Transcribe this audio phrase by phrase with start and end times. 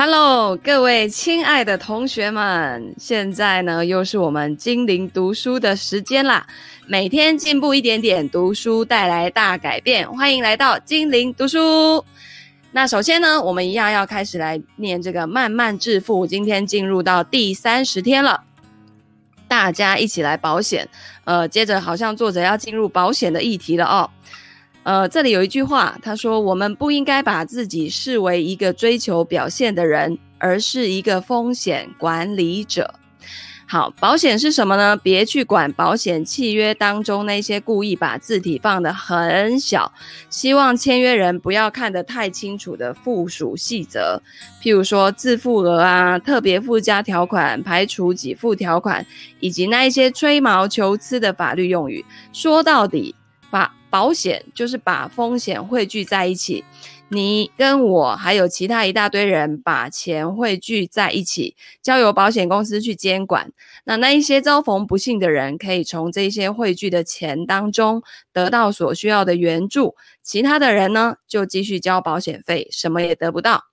[0.00, 6.46] Hello，各位亲爱的同学们，现在呢又是我们精灵读书的时间啦。
[6.86, 10.08] 每天进步一点点，读书带来大改变。
[10.14, 12.04] 欢迎来到精灵读书。
[12.70, 16.24] 那首先呢，我们一样要开始来念这个慢慢致富。
[16.24, 18.44] 今天进入到第三十天了，
[19.48, 20.88] 大家一起来保险。
[21.24, 24.08] 呃，接着好像作者要进入保险的议题了哦。
[24.84, 32.94] 呃，这里有一句话，他说：“我们不应该把自己视为一个追求表现的人，而是一个风险管理者。”
[33.70, 34.96] 好，保险是什么呢？
[34.96, 39.92] 别去管保险契约当中那些故意把字体放得很小，
[40.30, 44.18] 希望签约人不要看得太清楚的附属细则，
[44.62, 49.04] 譬如说自付额啊、特别附加条款、排除给付条款，
[49.38, 52.02] 以及那一些吹毛求疵的法律用语。
[52.32, 53.14] 说到底，
[53.50, 56.64] 把保险就是把风险汇聚在一起，
[57.08, 63.50] 你跟我还有其他一大堆人把钱汇聚在一起，交由保险公司去监管。
[63.84, 73.64] 那那一些遭逢不幸的人，可以从这些汇聚的钱当中得到所需要的援助，其他的人呢，就继续交保险费，什么也得不到。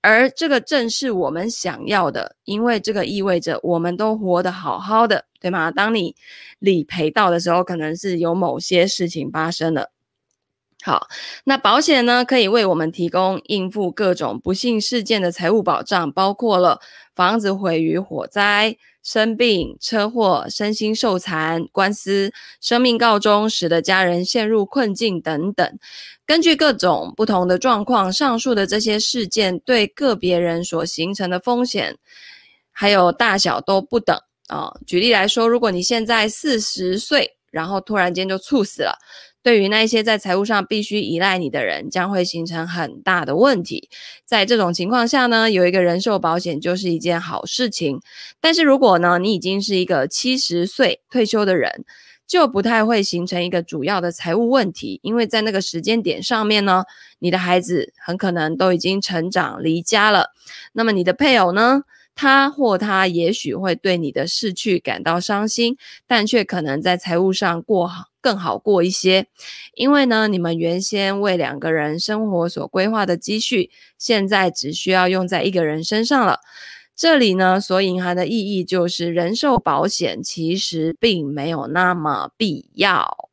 [0.00, 5.70] 而这个正是我们想要的，因为这个意味着我们都活得好好的，对吗？
[5.70, 6.14] 当你
[6.60, 9.90] 理赔到的时候，可能是有某些事情发生了。
[10.84, 11.08] 好，
[11.44, 16.80] 那保险呢，可以为我们提供应付各种不幸事件的财务保障，包括了
[17.14, 18.76] 房子毁于火灾。
[19.04, 25.78] 生病、车祸、身心受残、官司、生命告终，使得家人陷入困境等等。
[26.24, 31.98] 根据各种不同的状况，上述的这些事件对个别人所形成的风险，
[32.70, 34.16] 还有大小都不等
[34.52, 38.98] 啊、举例来说，如果你现在四十岁，然后突然间就猝死了。
[39.42, 43.88] 对于那些在财务上必须依赖你的人，将会形成很大的问题。
[44.26, 47.98] 在这种情况下呢，有一个人寿保险就是一件好事情。
[48.42, 51.84] 但是如果呢，你已经是一个七十岁退休的人，
[52.26, 56.84] 就不太会形成一个主要的财务问题，因为在那个时间点上面呢，
[57.18, 60.26] 你的孩子很可能都已经成长离家了。
[60.74, 61.82] 那么你的配偶呢？
[62.14, 68.06] 他或她也许会对你的逝去感到伤心，但却可能在财务上过好。
[68.22, 69.26] 更好过一些，
[69.74, 73.68] 因为呢，你们原先为两个人生活所规划的积蓄，
[73.98, 76.38] 现在只需要用在一个人身上了。
[76.94, 83.28] 这里呢，所隐含的意义就是，人寿保险其实并没有那么必要。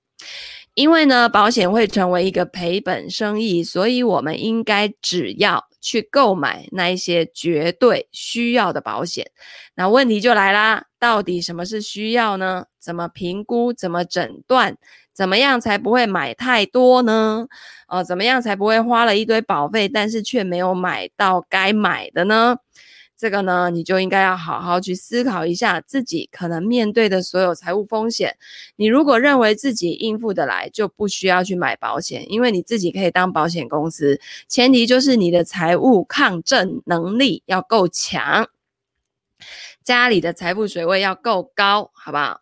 [0.73, 9.31] 因为呢，保险会成为一个赔本生意，所以我们应该只要去购买那一些绝对需要的保险。
[9.75, 12.65] 那问题就来啦，到底什么是需要呢？
[12.79, 13.71] 怎么评估？
[13.73, 14.77] 怎么诊断？
[15.13, 17.47] 怎么样才不会买太多呢？
[17.87, 22.57] 哦，怎么样才不会花了一堆保费，但是却没有买到该买的呢？
[23.19, 28.37] 这个呢，你就应该要好好去思考一下自己可能面对的所有财务风险。
[28.77, 34.21] 你如果认为自己应付得来，就不需要去买保险，因为你自己可以当保险公司。
[34.47, 38.47] 前提就是你的财务抗震能力要够强，
[39.83, 42.39] 家里的财富水位要够高，好不好？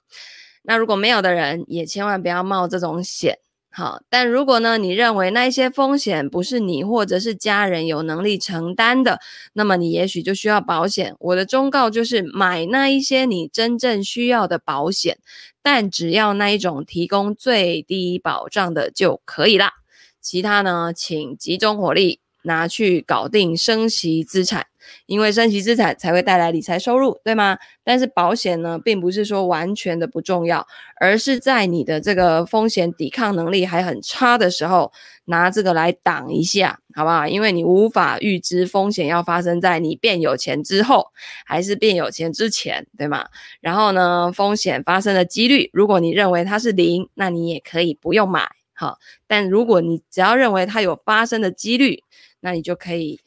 [0.61, 3.39] 那如果没有的人，也千万不要冒这种险。
[3.77, 9.19] 好，但如果呢，你认为那一些风险不是你或者是家人有能力承担的，
[9.53, 11.15] 那么你也许就需要保险。
[11.19, 15.19] 我的忠告就是买那一些你真正需要的保险，
[15.61, 19.73] 但只要那一种提供最低保障的就可以啦。
[20.19, 24.65] 其他呢，请集中火力拿去搞定升息资产。
[25.06, 27.58] 因为升级资产才会带来理财收入，对吗？
[27.84, 30.66] 但是保险呢，并不是说完全的不重要，
[31.00, 34.92] 而是在你的这个风险抵抗能力还很差的时候，
[35.25, 37.28] 拿这个来挡一下，好不好？
[37.28, 41.08] 因为你无法预知风险要发生在你变有钱之后，
[41.46, 43.28] 还是变有钱之前，对吗？
[43.62, 48.98] 然后呢，风险发生的几率，如果你认为它是零，那你也可以不用买，好。
[49.28, 52.04] 但如果你只要认为它有发生的几率，
[52.42, 53.22] 那你就可以。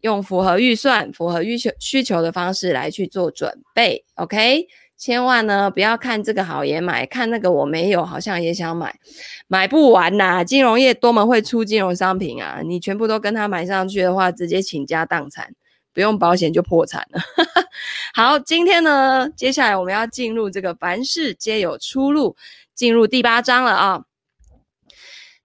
[0.00, 4.66] 用符合预算、符合需求需求的方式来去做准备，OK？
[4.96, 8.94] 千万呢不要看这个好也买，看那个我没有，好像也想买，
[9.48, 10.44] 买不完呐！
[10.44, 12.60] 金融业多么会出金融商品啊！
[12.62, 15.54] 你全部都跟他买上去的话，直接倾家荡产，
[15.94, 17.20] 不用保险就破产了。
[18.12, 22.36] 好，今天呢，接下来我们要进入这个凡事皆有出路，
[22.74, 24.02] 进入第八章了啊。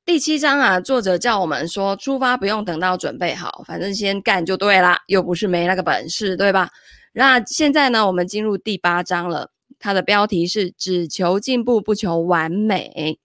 [0.05, 6.69] 第七章啊，作者叫我们说，出发不用等到准备好，反正先干就对啦，又不是没那个本事，对吧？
[7.13, 9.49] 那现在呢，我们进入第八章了，
[9.79, 13.17] 它的标题是“只求进步，不求完美”。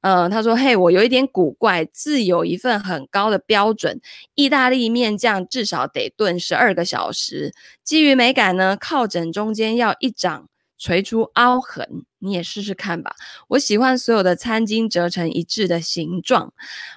[0.00, 4.00] 呃，他说：“嘿，我有一点古怪，自有一份很高的标准，
[4.36, 7.52] 意大利面酱至少得炖十二个小时。
[7.82, 10.48] 基于美感呢，靠枕中间要一掌
[10.78, 11.86] 锤出凹痕，
[12.20, 13.14] 你也试试看吧。
[13.48, 16.52] 我喜欢所有的餐巾折成一致的形状。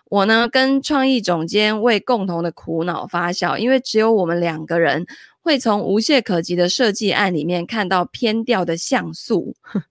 [0.06, 5.06] 我呢，跟创意总监为共同的苦恼发笑，因为只有我们两个人
[5.42, 9.56] 会从无懈可击的设计案里面看到偏掉的像素。”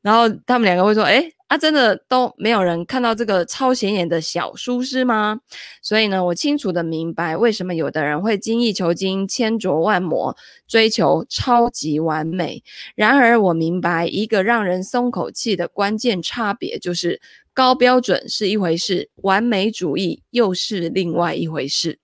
[0.00, 5.38] 然后他们两个会说：“哎啊，真的都没有人看到这个超显眼的小疏失吗？”
[5.82, 10.34] 所以呢，我清楚的明白为什么有的人会精益求精、千琢万磨，
[10.66, 12.64] 追求超级完美。
[12.94, 17.20] 然而，我明白一个让人松口气的关键差别，就是
[17.52, 21.98] 高标准是一回事，完美主义又是另外一回事。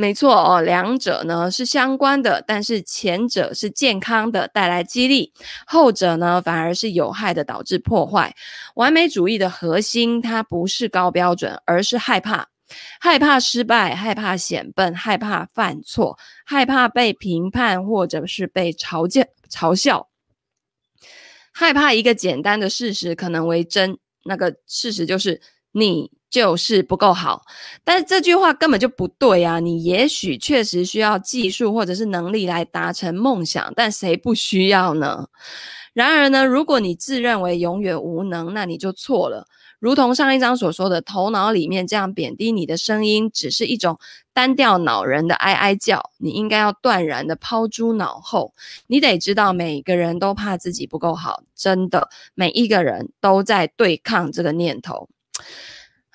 [0.00, 5.32] 没错哦，两者呢是相关的，但是前者是健康的，带来激励；
[5.66, 8.32] 后者呢反而是有害的，导致破坏。
[8.76, 12.46] 完美主义的核心，它不是高标准，而是害怕，
[13.00, 16.16] 害怕失败，害怕显笨，害怕犯错，
[16.46, 20.08] 害怕被评判或者是被嘲笑，嘲笑，
[21.52, 25.40] 害怕一个简单的事实可能为真，那个事实就是
[25.72, 26.12] 你。
[26.30, 27.42] 就是不够好，
[27.84, 29.60] 但是这句话根本就不对啊！
[29.60, 35.28] 你也许确实需要技术或者是能力来达成梦想，但谁不需要呢？
[35.94, 39.46] 然而呢，如果你自认为永远无能，那你就错了。
[39.80, 43.98] 如同上一章所说的，头脑里面这样贬低你的声音，只是一种
[44.32, 46.10] 单调恼人的哀哀叫。
[46.18, 48.54] 你应该要断然的抛诸脑后。
[48.88, 55.08] 你得知道，每个人都怕自己不够好，真的，每一个人都在对抗这个念头。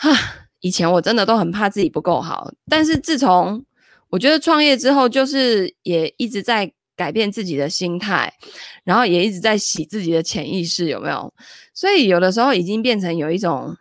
[0.03, 0.11] 哈，
[0.59, 3.63] 以前我真的都很怕自己不够好，但是自从
[4.09, 8.33] 我觉得创业之后，就是也一直在改变自己的心态，
[8.83, 11.33] 然后也一直在洗自己的潜意识，有没有？
[11.73, 13.77] 所以有的时候已经变成有一种，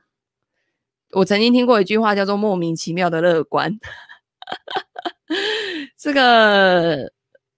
[1.11, 3.81] 我曾经听过一句话叫做“莫名其妙的乐观”，
[5.99, 7.11] 这个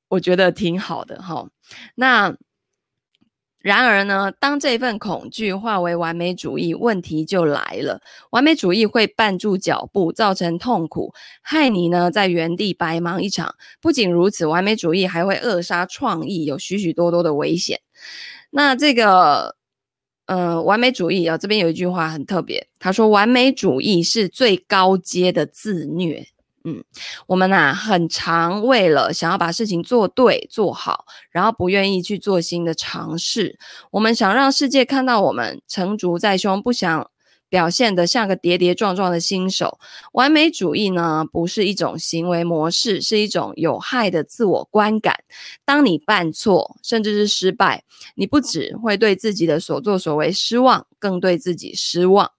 [0.09, 1.47] 我觉得挺好的哈。
[1.97, 2.35] 那。
[3.65, 7.99] 然而呢，当这份恐惧化为完美主义，问题就来了。
[8.29, 13.55] 完美主义会绊住脚步，造成痛苦，害你呢在原地白忙一场。
[13.81, 17.81] 不仅如此，完美主义还会扼杀创意，有许许多多的危险。
[18.51, 19.57] 那这个，
[20.27, 26.27] 呃，完美主义啊，这边有一句话很特别，他说：“完美主义是最高阶的自虐。”
[26.67, 26.83] 嗯，
[27.27, 33.59] 我们呐、很常为了想要把事情做对做好，然后不愿意去做新的尝试。
[33.91, 37.11] 我们想让世界看到我们成竹在胸，不想
[37.51, 39.79] 表现得像个跌跌撞撞的新手。
[40.13, 45.15] 完美主义呢，不是一种行为模式，是一种有害的自我观感。
[45.67, 47.85] 当你犯错，甚至是失败，
[48.15, 52.31] 你不只会对自己的所作所为失望，更对自己失望。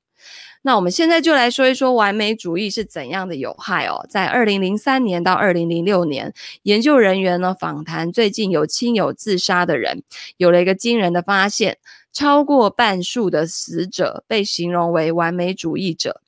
[0.66, 4.04] 那我们现在就来说一说完美主义是怎样的有害哦。
[4.10, 6.34] 在二零零三年到二零零六年，
[6.64, 10.02] 研究人员呢访谈最近有亲友自杀的人，
[10.38, 11.78] 有了一个惊人的发现：
[12.12, 16.20] 超过半数的死者被形容为完美主义者。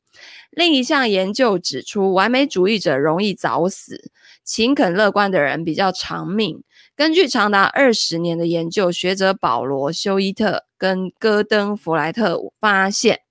[0.51, 4.11] 另一项研究指出，完美主义者容易早死，
[4.43, 6.61] 勤恳乐观的人比较长命。
[6.95, 13.21] 根据长达二十年的研究，学者保罗·休伊特跟戈登·弗莱特发现。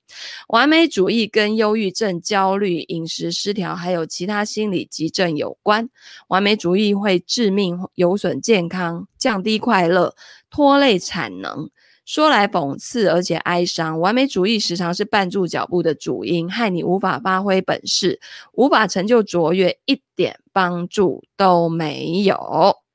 [0.49, 5.89] 完美主义跟忧郁症、焦虑、饮食失调，还有其他心理疾症有关。
[6.29, 10.15] 完美主义会致命，有损健康，降低快乐，
[10.51, 11.71] 拖累产能。
[12.05, 13.99] 说来讽刺，而且哀伤。
[13.99, 18.21] 完美主义时常是绊住脚步的主因，害你无法发挥本事，
[18.53, 22.86] 无法成就卓越，一点帮助都没有。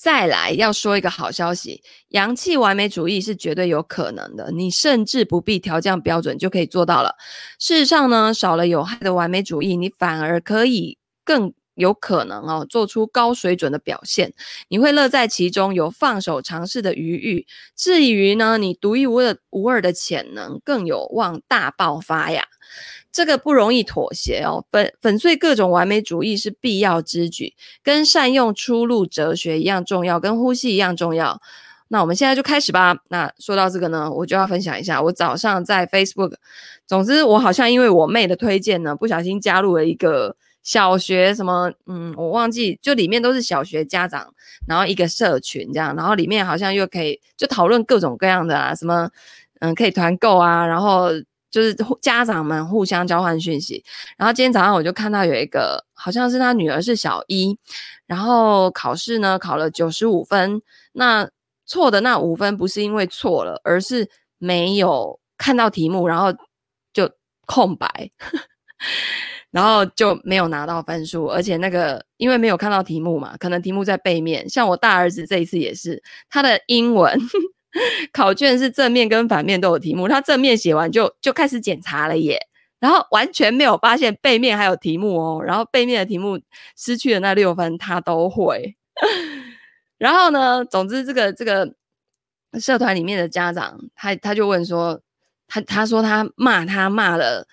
[0.00, 7.14] 再来要说一个好消息，扬弃完美主义是绝对有可能的，你甚至不必调降标准就可以做到了。
[7.58, 14.32] 事实上呢，少了有害的完美主义，你反而可以更有可能哦，做出高水准的表现。
[14.68, 17.46] 你会乐在其中，有放手尝试的余裕。
[17.76, 22.46] 至于呢，你独一无二无二的潜能，更有望大爆发呀。
[23.12, 31.40] 这个不容易妥协哦，粉粉碎各种完美主义是必要之举，跟善用出路哲学一样重要，跟呼吸一样重要。
[31.88, 32.96] 那我们现在就开始吧。
[33.08, 36.34] 那说到这个呢，我就要分享一下，我早上在 Facebook，
[36.86, 44.32] 总之我好像因为我妹的推荐呢，不小心加入了一个小学什么，嗯，我忘记，就里面都是小学家长，
[44.68, 49.10] 然后一个社群这样，然后里面好像又可以就讨论各种各样的啊，什么，
[49.58, 51.08] 嗯，可以团购啊，然后。
[51.50, 53.84] 就是家长们互相交换讯息，
[54.16, 57.58] 然后今天早上我就看到有一个，好像是他女儿是小一，
[58.06, 61.28] 然后考试呢考了九十五分，那
[61.66, 66.32] 错的那五分不是因为错了，而是没有看到题目，然后
[66.92, 67.10] 就
[67.46, 68.10] 空白，
[69.50, 71.26] 然后就没有拿到分数。
[71.26, 74.48] 而且那个因为没有看到题目嘛，可能题目在背面。
[74.48, 77.18] 像我大儿子这一次也是，他的英文
[78.12, 82.46] 考卷是正面跟反面都有题目，他正面写完就就开始检查了耶。
[82.80, 86.40] 然后完全没有发现背面还有题目哦，然后背面的题目
[86.76, 88.74] 失去的那六分他都会。
[89.98, 91.74] 然后呢，总之这个这个
[92.58, 94.98] 社团里面的家长，他他就问说，
[95.46, 97.46] 他他说他骂他骂了，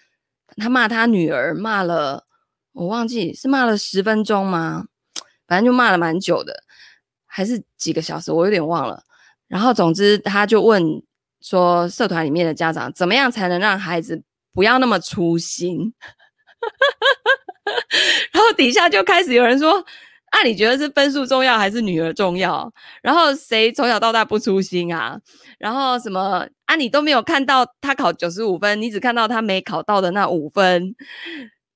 [0.55, 2.25] 他骂他女儿骂了，
[2.71, 4.85] 我忘记是骂了十分钟吗？
[5.45, 6.63] 反正就骂了蛮久的，
[7.25, 9.03] 还是几个小时，我有点忘了。
[9.47, 11.01] 然后总之他就问
[11.41, 14.21] 说，社团里面的家长怎么样才能让孩子
[14.53, 15.93] 不要那么粗心，
[18.33, 19.85] 然后底下就开始有人说
[20.31, 22.71] ：“啊，你觉得是分数重要还是女儿重要？
[23.01, 25.19] 然后谁从小到大不粗心啊？
[25.59, 26.75] 然后什么啊？
[26.75, 30.95] 你都没有看到他考九十五分，你只看到他没考到的那五分，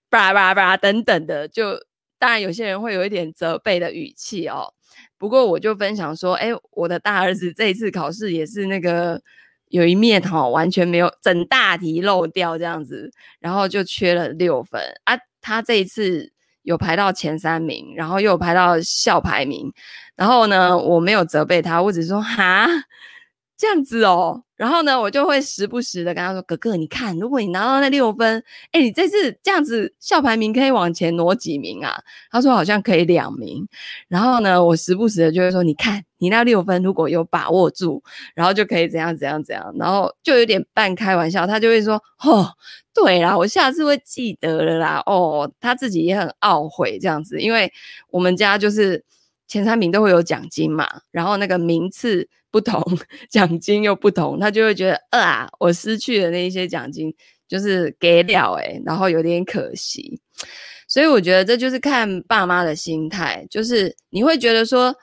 [0.10, 1.48] 叭叭叭等等的。
[1.48, 1.80] 就
[2.20, 4.74] 当然有些人会有一点责备的语气哦。
[5.22, 9.22] 不过我就分享说，哎，我的大儿子这一次考试也是那个。”
[9.72, 13.10] 有一面哈完全没有整大题漏掉这样子，
[13.40, 15.18] 然后就缺了六分啊。
[15.40, 16.30] 他这一次
[16.63, 19.72] 有排到前三名，然后又排到校排名，
[20.18, 22.68] 然后呢，我没有责备他，我只说哈。
[23.62, 32.01] 这样子哦，然后呢，我就会时不时的跟他说：“哥哥，你看，如果你拿到那六分，哎，你这次这样子校排名可以往前挪几名啊？”
[32.32, 33.63] 他说：“好像可以两名。”
[34.10, 38.01] 然后呢，我时不时的就会说：“你看，你那六分如果有把握住，
[38.34, 42.50] 然后就可以怎样怎样怎样。”然后就有点半开玩笑，他就会说：“哦，
[42.96, 47.72] 对啦，我下次会记得了啦。”哦，他自己也很懊悔这样子，因为
[48.10, 49.03] 我们家就是
[49.51, 52.29] 前三名都会有奖金嘛，然后那个名次。
[52.53, 52.84] 不同
[53.29, 57.10] 奖金又不同，他就会觉得，啊，我失去了那一些奖金，
[57.48, 60.20] 就是给了诶，然后有点可惜。
[60.86, 64.93] 所以我觉得这就是看爸妈的心态，就是你会觉得说，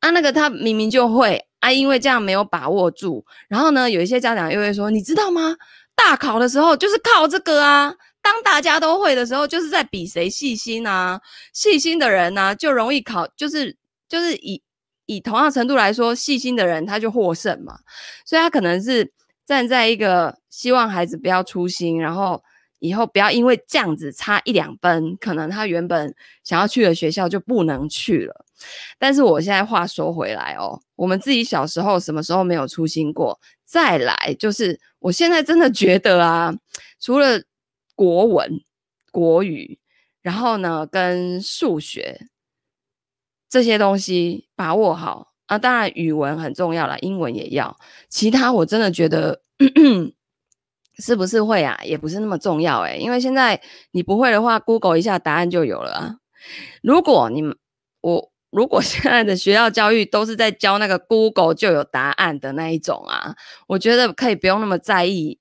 [0.00, 3.22] 啊，那个他明明就会啊，因为这样没有把握住。
[3.50, 5.54] 然后呢，有一些家长又会说，你知道吗？
[5.94, 11.20] 大考的时候就是靠这个啊，当大家都会的时候，就是在比谁细心啊，
[11.52, 13.76] 细心的人呢，就容易考，就是
[14.14, 14.62] 就是以。
[15.06, 17.78] 以同样程度来说，细心的人他就获胜嘛，
[18.24, 19.12] 所以他可能是
[19.44, 22.42] 站在一个希望孩子不要粗心，然后
[22.78, 28.46] 以后不要因为这样子差一两分，可能他原本想要去的学校就不能去了。
[28.98, 33.38] 但是我现在话说回来哦，我们自己小时候什么时候没有粗心过？
[33.66, 36.54] 再来就是，我现在真的觉得啊，
[36.98, 37.42] 除了
[37.94, 38.58] 国文、
[39.12, 39.78] 国语，
[40.22, 42.28] 然后呢，跟数学。
[43.54, 47.78] 这些东西把握好啊，当然语文很重要啦，英文也要。
[48.08, 49.42] 其他我真的觉得
[50.98, 56.16] 是不是会啊，也不是那么重要诶，因为现在你不会的话，Google 一下答案就有了啊。
[56.82, 57.42] 如果你
[58.00, 63.36] 我如果现在的学校教育都是在教那个 Google 就有答案的那一种啊，
[63.68, 65.38] 我觉得可以不用那么在意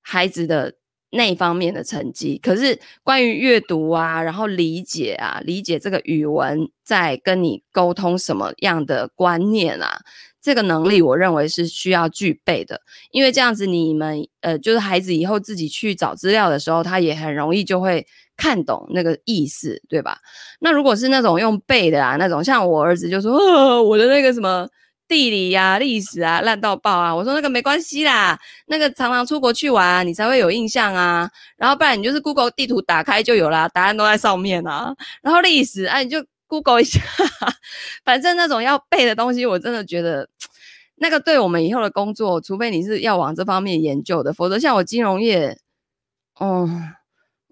[0.00, 0.79] 孩子的。
[1.10, 9.98] 那一方面的成绩，可是关于阅读啊，然后理解啊，理解这个语文在跟你沟通什么样的观念啊，
[10.40, 20.18] 这个能力我认为是需要具备的，因为这样子你们呃，就是孩子以后自己去找资料的时候，他也很容易就会看懂那个意思，对吧？
[20.60, 24.68] 那如果是那种用背的啊，那种像我儿子就说，哦，我的那个什么。
[25.10, 27.12] 地理呀、啊、历史啊，烂到爆啊！
[27.12, 31.28] 我说那个没关系啦，那个常常出国去玩、你才会有印象啊。
[31.56, 34.94] 然后不然你就是 Google 地图打开就有啦，答案都在上面啊。
[35.20, 37.00] 然后历史，啊，你就 Google 一下，
[38.04, 40.28] 反正那种要背的东西，我真的觉得
[40.94, 45.58] 那个对我们以后的工作，除非你是要往这方面研究的，否则像我金融业，
[46.38, 46.94] 嗯，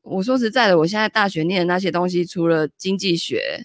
[0.04, 3.64] 我说实在的，我现在大学念的那些东西，除了经济学、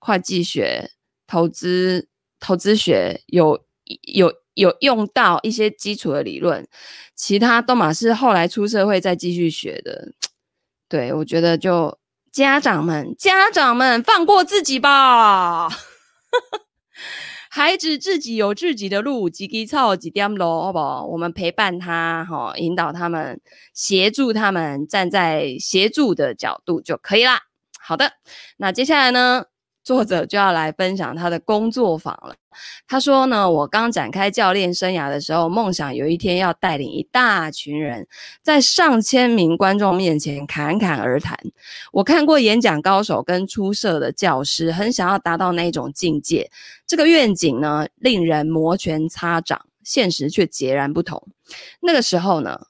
[0.00, 0.90] 会计学、
[1.24, 2.08] 投资。
[2.40, 3.64] 投资学有
[4.02, 6.66] 有有用到一些基础的理论，
[7.14, 10.12] 其他都嘛是后来出社会再继续学的。
[10.88, 11.98] 对，我觉得就
[12.32, 15.68] 家长们，家长们放过自己吧，
[17.50, 21.04] 孩子自己有自己的路，自己操几点路，好不好？
[21.04, 23.40] 我们陪伴他，哈，引导他们，
[23.74, 27.40] 协助他们，站在协助的角度就可以啦。
[27.80, 28.12] 好的，
[28.58, 29.46] 那接下来呢？
[29.88, 32.34] 作者就要来分享他的工作坊了。
[32.86, 38.06] 他说呢，我刚展开教练生涯的时候，梦想有一天要带领一大群人，
[38.42, 41.38] 在上千名观众面前侃侃而谈。
[41.90, 46.50] 我看过演讲高手跟出色的教师，很想要达到那种境界。
[46.86, 51.26] 这个愿景呢，令人摩拳擦掌，现实却截然不同。
[51.80, 52.66] 那个时候呢，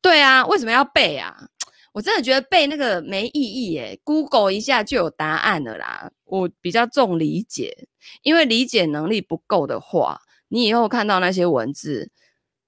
[0.00, 1.48] 对啊，为什么要背啊？
[1.92, 6.10] 我真的觉得背那个没意义耶，Google 一下就有答案了啦。
[6.24, 7.86] 我比较重理解，
[8.22, 12.10] 因为理解能力不够的话，你以后看到那些文字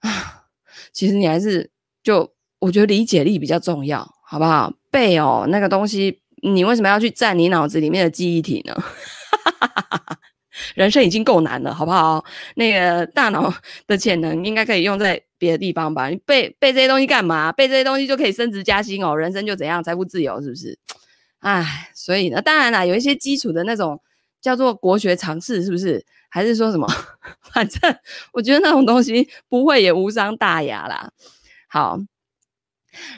[0.01, 0.45] 啊，
[0.93, 1.71] 其实你还是
[2.03, 4.73] 就我觉得理解力比较重要，好不好？
[4.91, 8.77] 背哦，那个东西，你为什么要去占你脑子里面的记忆体呢？
[10.77, 12.25] 人生已经够难了，好不好？
[12.55, 13.53] 那个大脑
[13.87, 16.09] 的潜能应该可以用在别的地方吧？
[16.09, 17.53] 你背背这些东西干嘛？
[17.53, 20.79] 背这些东西就可以升职加薪哦，人生就怎样，财富自由是不是？
[21.41, 24.01] 唉，所以呢，当然啦，有一些基础的那种
[24.41, 26.05] 叫做国学常识，是不是？
[26.31, 26.89] 还是说什么？
[27.53, 27.81] 反正
[28.33, 31.13] 我觉得那种东西不会也无伤大雅啦。
[31.69, 31.99] 好，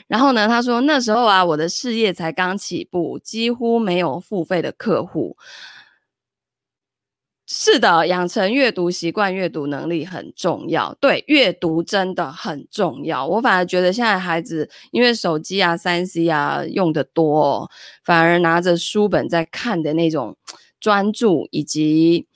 [0.07, 5.37] 然后呢，他说那时候啊，我的事业才刚起步，几乎没有付费的客户。
[7.49, 10.93] 是的，养成阅读习惯、阅读能力很重要。
[10.99, 13.25] 对，阅读真的很重要。
[13.25, 17.71] 我反而觉得现在孩子因为手机啊、三 C 啊用的多，
[18.03, 20.35] 反而拿着书本在看的那种
[20.81, 22.27] 专注，以及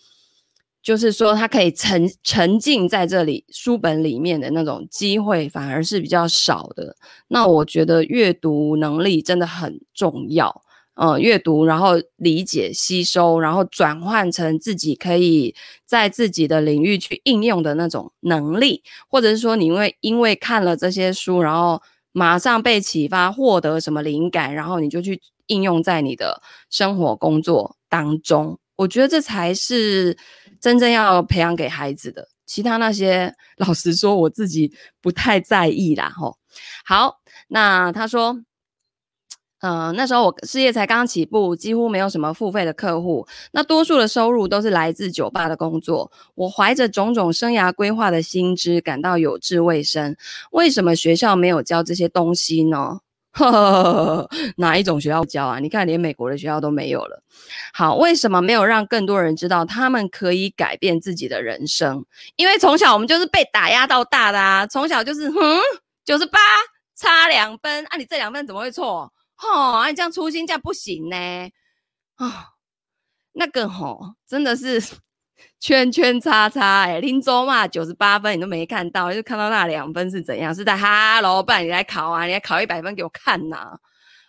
[0.81, 6.95] 就是说他可以沉沉浸在这里书本里面的那种机会，反而是比较少的。
[7.27, 10.61] 那我觉得阅读能力真的很重要。
[10.93, 15.55] 呃，阅读，然后理解、吸收，然后转换成自己可以
[15.85, 21.81] 在自己的领域去应用的那种能力，或者是说，你因为因为看了这些书，然后
[22.11, 28.59] 马上被启发，获得什么灵感，然后你就去应用在你的生活、工作当中。
[28.75, 30.17] 我觉得这才是
[30.59, 32.27] 真正要培养给孩子的。
[32.45, 36.09] 其他那些，老实说，我自己不太在意啦。
[36.09, 36.37] 吼，
[36.83, 38.43] 好，那他说。
[39.61, 46.11] 嗯、那时候我事业才刚起步，几乎没有什么付费的客户，那多数的收入都是来自酒吧的工作。
[46.35, 50.17] 我怀着种种生涯规划的心知，感到有志未深。
[50.51, 52.99] 为什么学校没有教这些东西呢？
[53.33, 55.59] 呵 呵呵，哪一种学校教啊？
[55.59, 57.21] 你看，连美国的学校都没有了。
[57.73, 62.03] 好，为什么没有让更多人知道他们可以改变自己的人生？
[62.35, 65.39] 因为从小我们就是被打压到大的啊，从小就是，哼，
[66.03, 66.39] 九十八
[66.95, 69.09] 差两分，啊，你这两分怎么会错？
[69.41, 71.17] 哦，啊，你这样粗心这样不行呢。
[72.15, 72.33] 啊、哦，
[73.33, 74.81] 那个吼、真的是
[75.59, 80.53] 圈圈叉叉哎，林州嘛九十八分你都没看到，就看到那两分是怎样？
[80.53, 83.79] 是在哈喽，不然你来考啊，你来考一百分给我看呐、啊？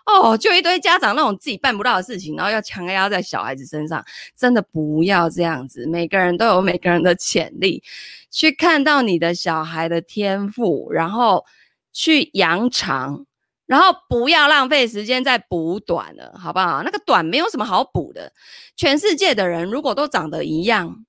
[0.04, 4.04] 哦，就一堆家长那种自己办不到的事情，然后要强压在小孩子身上，
[4.36, 5.86] 真的不要这样子。
[5.86, 7.82] 每个人都有每个人的潜力，
[8.30, 11.44] 去看到你的小孩的天赋，然后
[11.92, 13.26] 去扬长。
[13.66, 16.82] 然后不要浪费时间再补短了，好不好？
[16.82, 18.32] 那个短没有什么好补的。
[18.76, 21.04] 全世界的人如果都长得一样，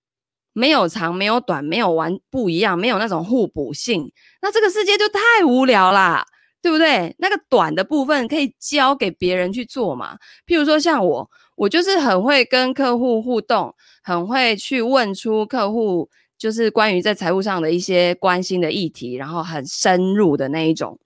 [0.54, 4.12] 没有长，没有短，没有完不一样，没有那种互补性，
[4.42, 6.26] 那这个世界就太无聊啦，
[6.62, 7.16] 对不对？
[7.18, 10.18] 那个短的部分可以交给别人去做嘛。
[10.46, 21.00] 譬如说像我，我就是很会跟客户互动，很会去问出客户就是关于在财务上的一些关心的议题，然后很深入的那一种。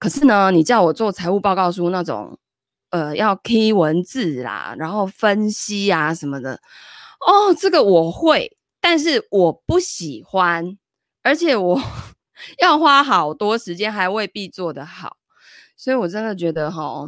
[0.00, 2.36] 可是呢，你叫我做财务报告书那种，
[2.88, 6.54] 呃，要 key 文字啦，然后分析啊什么的，
[7.20, 10.78] 哦，这个我会，但是我不喜欢，
[11.22, 11.78] 而且我
[12.62, 15.18] 要花好多时间，还未必做得好，
[15.76, 17.06] 所以我真的觉得哈。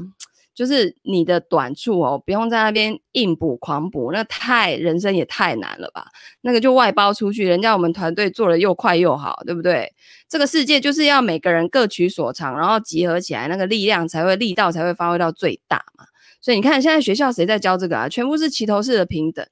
[0.54, 6.06] 就是你的短处哦，不用在那边硬补狂补，那太人生也太难了吧？
[6.42, 9.90] 那个就外包出去，人家我们团队做得又快又好，对不对？
[10.28, 16.04] 这个世界就是要每个人各取所长，然后集合起来，那个力量才会力道才会发挥到最大嘛。
[16.42, 18.08] 所以你看，现在学校谁在教这个啊？
[18.08, 19.46] 全部是齐头式的平等，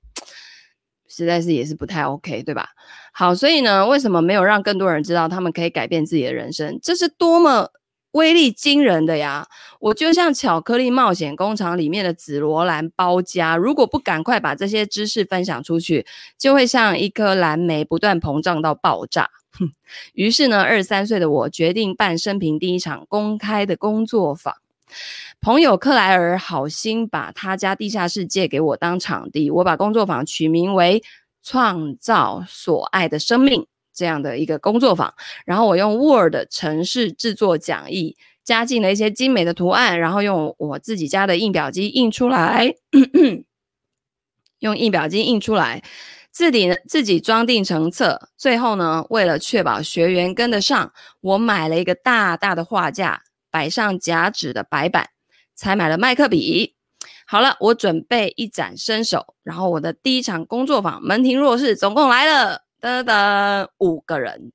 [1.09, 2.69] 实在是也是不太 OK，对吧？
[3.15, 6.79] 好，所以呢，为什么没有让更多人知道他们可以改变自己的人生？
[6.83, 7.71] 这是多么。
[8.13, 9.47] 威力惊人的呀！
[9.79, 16.05] 我就像巧克力冒险工厂里面的紫罗兰包家，如果不赶快把这些知识分享出去，
[16.37, 19.31] 就会像一颗蓝莓不断膨胀到爆炸。
[19.53, 19.71] 哼！
[20.13, 24.55] 于是呢，二十三岁的我决定办生平第一场公开的工作坊。
[25.41, 31.03] 朋友克莱尔好心把他家地下室借给我当场地，我把工作坊取名为
[31.43, 33.67] “创造所爱的生命”。
[34.01, 35.13] 这样的一个工作坊，
[35.45, 42.75] 然后我用 Word 程式制作讲义，加进了一些精美的图案，然后用我自己家的印表机印出来。
[44.61, 45.83] 用印表机印出来，
[46.31, 48.31] 自己自己装订成册。
[48.39, 55.11] 最后呢，为了确保学员跟得上，我买了一个大大的画架，摆上假纸的白板，
[55.55, 56.75] 才买了麦克笔。
[57.27, 64.53] 好了，我准备一展身手，然后我的第一场工作坊门庭若市，总共来了噔噔五个人，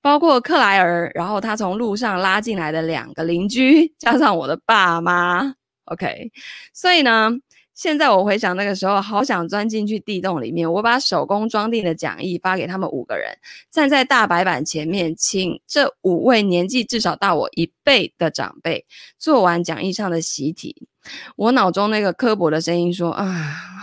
[0.00, 5.54] 包括克莱尔，然后他从路上拉进来的两个邻居，加上我的爸妈。
[5.84, 6.30] OK，
[6.72, 7.30] 所以呢。
[7.78, 10.70] 现在我回想那个时候，好想钻进去地洞里面。
[10.72, 13.38] 我把手工装订的讲义发给他们五个人，
[13.70, 18.84] 站在大白板前面，请这五位年纪至少大我一倍的长辈
[19.16, 20.88] 做完讲义上的习题。
[21.36, 23.24] 我脑中那个刻薄的声音说：“啊，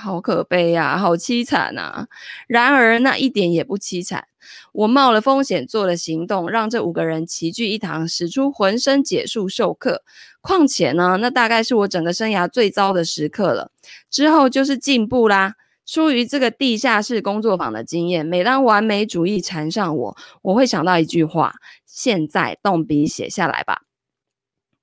[0.04, 2.06] 好可悲呀，好凄惨啊！”
[2.50, 4.26] 然而那一点也不凄惨。
[4.74, 10.04] 我冒了风险做了行动，让这五个人齐聚一堂，使出浑身解数授课。
[10.42, 13.72] 况且呢，那大概是我整个生涯最糟的时刻了。
[14.10, 15.56] 之后就是进步啦。
[15.88, 21.54] 出于这个地下室工作坊的经验，每当完美主义缠上我，我会想到一句话：
[21.86, 23.84] 现在动笔写下来吧。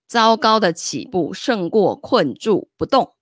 [0.07, 3.15] 糟糕的起步胜过困住不动。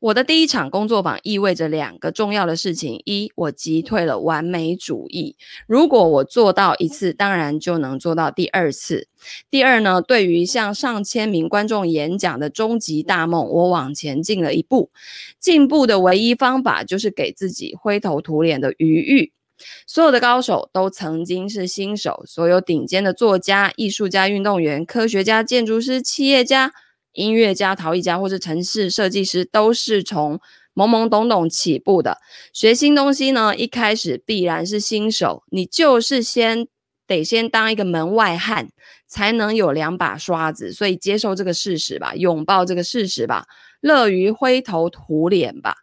[0.00, 5.34] 我的第一场工作坊意味着两个重要的事情：一，我击退了完美主义；
[5.66, 9.08] 如果我做到一次，当然就能做到第二次。
[9.50, 14.90] 第二呢，对于向上千名观众演讲的终极大梦，我往前进了一步。
[15.40, 19.32] 进步的唯一方法就是给自己灰头土脸的余裕。
[19.88, 26.72] 所有的高手都曾经是新手，所有顶尖的作家、艺术家、运动员、科学家、建筑师、企业家。
[27.12, 30.40] 音乐家、陶艺家或是城市设计师，都是从
[30.74, 32.18] 懵懵懂懂起步的。
[32.52, 36.68] 学新东西呢，一开始必然是新手，你就是先
[37.06, 38.68] 得先当一个门外汉，
[39.08, 40.72] 才能有两把刷子。
[40.72, 43.46] 所以接受这个事实吧，拥抱这个事实吧，
[43.80, 45.74] 乐于灰头土脸吧。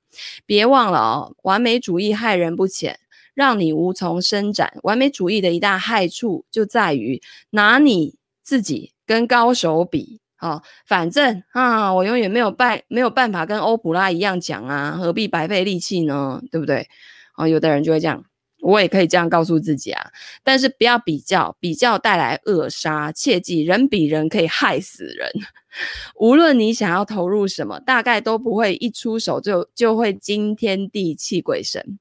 [0.45, 2.97] 别忘了哦，完美主义害人不浅，
[3.33, 4.77] 让你无从伸展。
[4.83, 10.21] 完美主义的一大害处就在于拿你自己跟高手比。
[10.37, 16.41] 好，反正啊，我永远没有办没有办法跟欧普拉一样讲啊，何必白费力气呢？
[16.51, 16.87] 对不对？
[17.35, 18.23] 啊，有的人就会这样，
[18.61, 20.11] 我也可以这样告诉自己啊。
[20.43, 23.13] 但是不要比较，比较带来扼杀。
[23.13, 25.31] 切记，人比人可以害死人。
[26.19, 31.97] 无论你想要投入什么，大概都不会一出手就就会惊天地泣鬼神。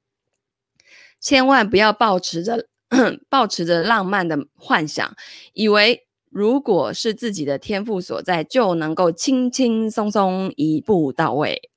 [1.21, 2.67] 千万不要抱持着
[3.31, 5.17] 抱持着浪漫的幻想，
[5.53, 6.01] 以为。
[6.35, 11.71] 如果是自己的天赋所在，就能够轻轻松松一步到位。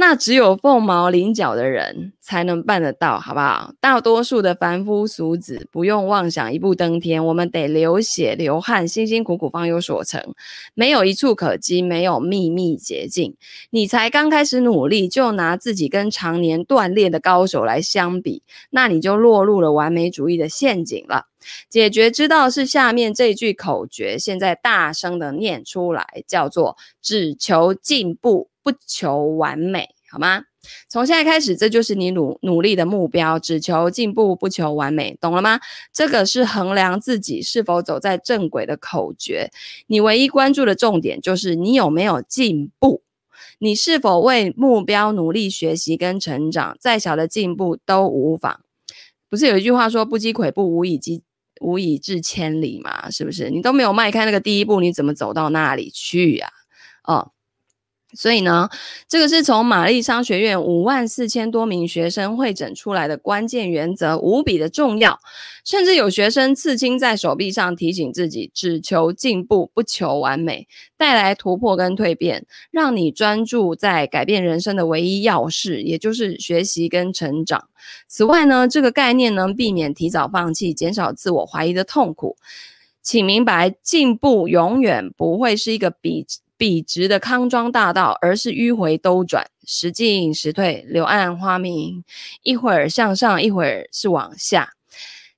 [0.00, 3.72] 那只有凤毛麟角的人才能办得到，好不好？
[3.80, 10.22] 大多数的凡夫俗子不用妄想一步登天，我们得流血流汗，辛辛苦苦方有所成。
[10.74, 13.34] 没有一处可几，没有秘密捷径。
[13.70, 21.26] 你才刚开始努力，就拿自己跟常年锻炼的高手来相比，那你就落入了完美主义的陷阱了。
[21.68, 28.48] 解决之道是下面这句口诀，现在大声的念出来，叫做“只求进步”。
[28.70, 30.42] 不求完美，好吗？
[30.90, 35.58] 从现在开始，这就是你努努力的目标，只求进步，不求完美，懂了吗？
[35.90, 39.50] 这个是衡量自己是否走在正轨的口诀。
[39.86, 43.00] 你唯一关注的重点就是你有没有进步，
[43.58, 48.60] 你是否为目标努力学习跟成长，再小的进步都无妨。
[49.30, 51.22] 不是有一句话说“不积跬步，无以及
[51.62, 53.10] 无以至千里”吗？
[53.10, 53.48] 是不是？
[53.48, 56.50] 你都没有迈开那个第一步，你怎么走到那里去呀？
[57.04, 57.32] 哦。
[58.14, 58.70] 所以呢，
[59.06, 65.20] 这个是从玛丽商学院五万四千多名学生汇整出来的关键原则，无比的重要。
[65.62, 70.66] 甚至有学生刺青在手臂上，提醒自己只求进步，不求完美，
[70.96, 77.68] 带来突破跟蜕变，让你专注在改变人生的唯一要事，也就是学习跟成长。
[78.06, 82.38] 此外呢，这个概念能避免提早放弃，减少自我怀疑的痛苦。
[83.02, 86.26] 请明白，进步永远不会是一个比。
[86.58, 92.04] 笔直的康庄大道，而是迂回兜转，时进时退，柳暗花明，
[92.42, 94.74] 一会儿向上，一会儿是往下，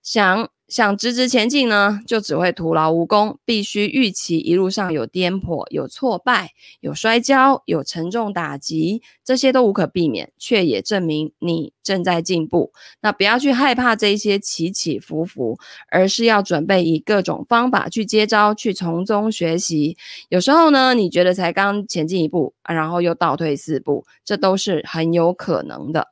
[0.02, 0.50] 想。
[0.70, 3.38] 想直直前进呢，就只会徒劳无功。
[3.44, 12.72] 必须预期一路上有颠簸、有挫败、有摔跤、有沉重打击，这些都无可避免，却也证明你正在进步。
[13.02, 15.59] 那不要去害怕这些起起伏伏，
[15.90, 19.96] 而是要准备以各种方法去接招，去从中学习。
[20.28, 26.06] 有时候呢，你觉得才刚前进一步，然后又倒退四步，这都是很有可能的。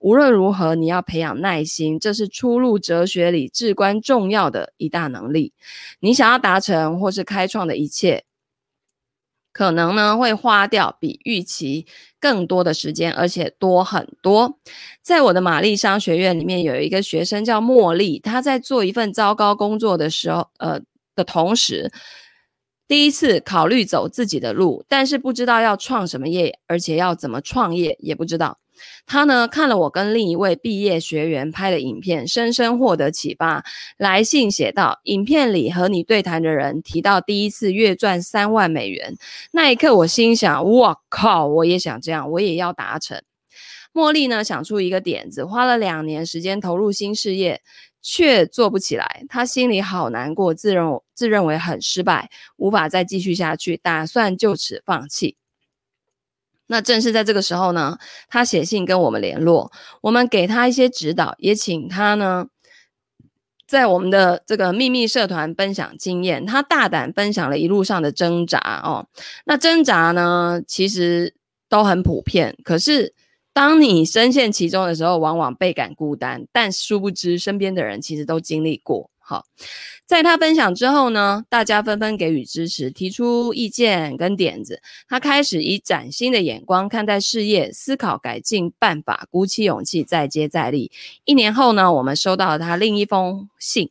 [0.00, 5.52] 无论如何，你要培养耐心，这是初入哲学里至关重要的一大能力。
[6.00, 8.24] 你想要达成或是开创的一切，
[9.52, 11.86] 可能呢会花掉比预期
[12.18, 14.58] 更多的时间，而且多很多。
[15.02, 20.80] 在我的玛丽商学院里面，有一个学生叫茉莉，她在做一份糟糕工作的时候，呃
[21.14, 21.92] 的同时，
[22.88, 28.58] 第一次考虑走自己的路，但是不知道要创什么业，而且要怎么创业也不知道。
[29.06, 33.64] 他呢看了我跟另一位毕业学员拍的影片，深深获得启发。
[33.96, 39.16] 来信写道：影片里和你对谈的人提到第一次月赚三万美元，
[39.52, 41.46] 那一刻我心想：哇靠！
[41.46, 43.22] 我也想这样，我也要达成。
[43.92, 47.60] 茉莉呢想出一个点子，花了两年时间投入新事业，
[48.00, 49.24] 却做不起来。
[49.28, 55.36] 她心里好难过，自认自认为很失败，无法再继续下去，打算就此放弃。
[56.72, 57.98] 那正是在这个时候呢，
[58.30, 62.46] 他写信跟我们联络，我们给他一些指导，也请他呢，
[63.68, 66.46] 在我们的这个秘密社团分享经验。
[66.46, 69.06] 他大胆分享了一路上的挣扎哦。
[69.44, 71.34] 那挣扎呢，其实
[71.68, 72.56] 都很普遍。
[72.64, 73.12] 可是
[73.52, 76.46] 当你深陷其中的时候，往往倍感孤单。
[76.52, 79.10] 但殊不知，身边的人其实都经历过。
[79.24, 79.46] 好，
[80.04, 84.82] 在他分享之后呢，大家纷纷给予支持，提出意见跟点子。
[85.08, 90.90] 他开始以崭新的眼光看待事业，思考改进办法，鼓起勇气再接再厉。
[91.24, 93.90] 一年后呢，我们收到了他另一封信。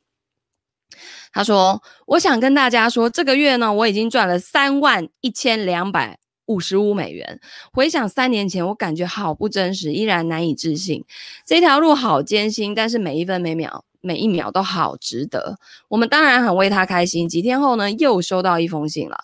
[1.33, 7.39] 他说：“我想跟大家说，这个月呢，我已经赚了三万一千两百五十五美元。
[7.71, 11.05] 回想三年前，我感觉好不真实，依然难以置信。
[11.45, 17.29] 这条路好艰辛，但是每一分每秒。”每一秒都好值得，我们当然很为他开心。
[17.29, 19.17] 几天后呢，又收到一封信了，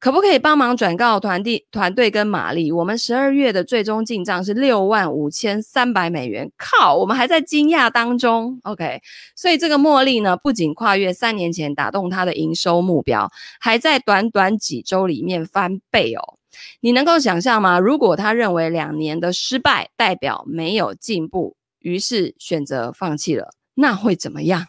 [0.00, 2.72] 可不可以帮忙转告团队团队跟玛丽？
[2.72, 6.50] 我们十二月的最终进账是六万五千三百美元。
[6.56, 8.58] 靠，我们还在惊讶当中。
[8.64, 9.00] OK，
[9.36, 16.38] 所以这个茉莉呢，不仅跨越三年前打动她的营收目标，还在短短几周里面翻倍哦。
[16.80, 17.78] 你能够想象吗？
[17.78, 23.52] 如果他认为两年的失败代表没有进步，于是选择放弃了。
[23.74, 24.66] 那会怎么样？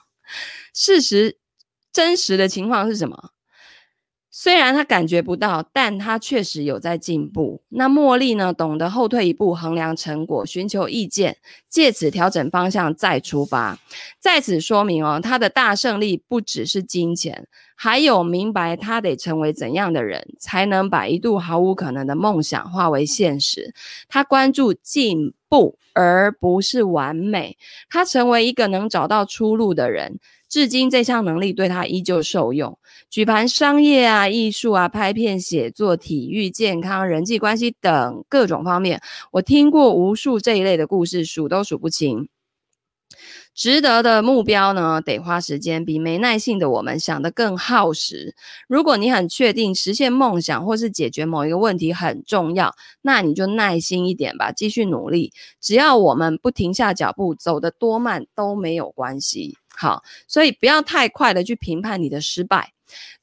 [0.74, 1.38] 事实
[1.92, 3.32] 真实的情况是什么？
[4.36, 7.62] 虽然他感觉不到，但他确实有在进步。
[7.70, 8.52] 那茉莉呢？
[8.52, 11.38] 懂得后退一步，衡量成果，寻求意见，
[11.70, 13.78] 借此调整方向，再出发。
[14.20, 23.72] 在此说明哦，他的大胜利不只是金钱，还有明白他得成为怎样的人，才能把一度毫无可能的梦想化为现实。
[24.08, 27.56] 他关注进步，而不是完美。
[27.88, 30.18] 他成为一个能找到出路的人。
[30.50, 32.76] 至今，这项能力对他依旧受用。
[33.08, 39.00] 举凡商业啊、艺术啊、拍片、写作、体育、健康、人际关系等各种方面，
[39.32, 42.30] 我听过无数这一类的故事，数都数不清。
[43.56, 48.36] 值得的目标呢，得花时间，比没耐性的我们想的更耗时。
[48.68, 55.32] 如果你很确定实现梦想或是解决某一个问题很重要，那你就耐心一点吧，继续努力。
[55.62, 59.56] 只要我们不停下脚步，走得多慢都没有关系。
[59.76, 62.74] 好，所以不要太快的去评判你的失败。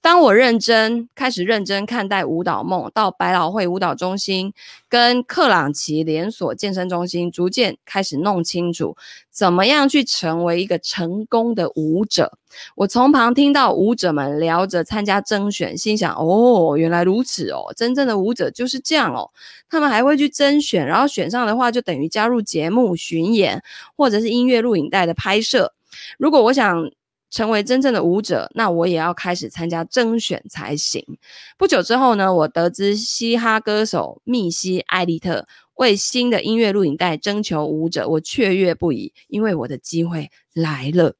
[0.00, 4.52] 当我认真开始认真看待舞蹈梦，到百老汇舞蹈中心
[4.88, 8.96] 跟克朗奇连锁健身中心，逐渐开始弄清楚
[9.30, 12.38] 怎么样去成为一个成功的舞者。
[12.74, 19.30] 我从旁听到舞者们聊着参加甄选，心想：哦，原来如此哦，真正的舞者就是这样哦。
[19.68, 23.62] 他们还会去甄选，然后选上的话，就等于加入节目巡演，
[23.96, 25.74] 或者是音乐录影带的拍摄。
[26.18, 26.90] 如果我想
[27.30, 31.04] 成为真正的舞者，那我也要开始参加甄选才行。
[31.56, 41.14] 不久之后呢，我得知嘻哈歌手密西·艾利特为新的音乐录影带征求舞者，我雀跃不已，因为我的机会来了。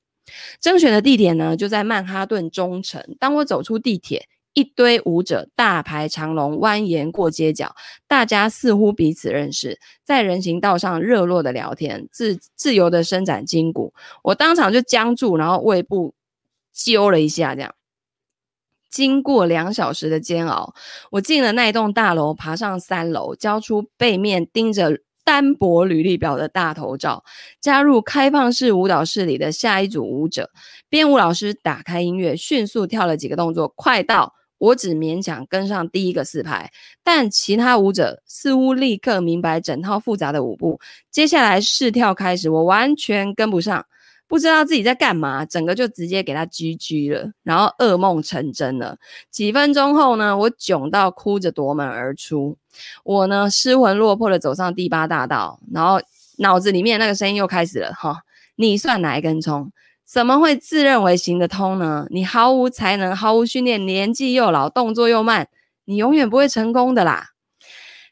[0.61, 3.03] 甄选的地点呢，就在曼哈顿中城。
[3.19, 7.75] 当我走出地铁，一堆舞者大排长龙，蜿蜒过街角，
[8.09, 13.95] 大家似乎彼此认识，在人行道上热络的聊天，自自由的伸展筋骨。
[14.25, 16.15] 我当场就僵住，然后胃部
[16.73, 17.75] 揪了一下，这样。
[18.91, 20.75] 经过两小时的煎熬，
[21.13, 27.23] 我进了那一栋大楼，爬上三楼，交出背面盯着单薄履历表的大头照，
[27.61, 30.51] 加入开放式舞蹈室里的下一组舞者。
[30.89, 34.35] 编舞老师打开音乐，迅速跳了几个动作，快到。
[34.61, 36.71] 我只勉强跟上第一个四拍，
[37.03, 40.79] 但其他舞者似乎立刻明白整套复杂的舞步。
[41.11, 43.87] 接下来试跳开始，我完全跟不上，
[44.29, 48.99] 不知道自己在干嘛，整个就直接给他 GG 了，然后噩梦成真了。
[49.31, 52.57] 几分钟后呢，我囧到哭着夺门而出。
[53.03, 55.99] 我呢，失魂落魄的走上第八大道，然后
[56.37, 58.23] 脑子里面那个声音又开始了哈，
[58.57, 59.73] 你算哪一根葱？
[60.11, 62.05] 怎么会自认为行得通呢？
[62.11, 65.49] 你毫无才能，毫无训练，年纪又老，动作又慢，
[65.85, 67.29] 你永远不会成功的啦。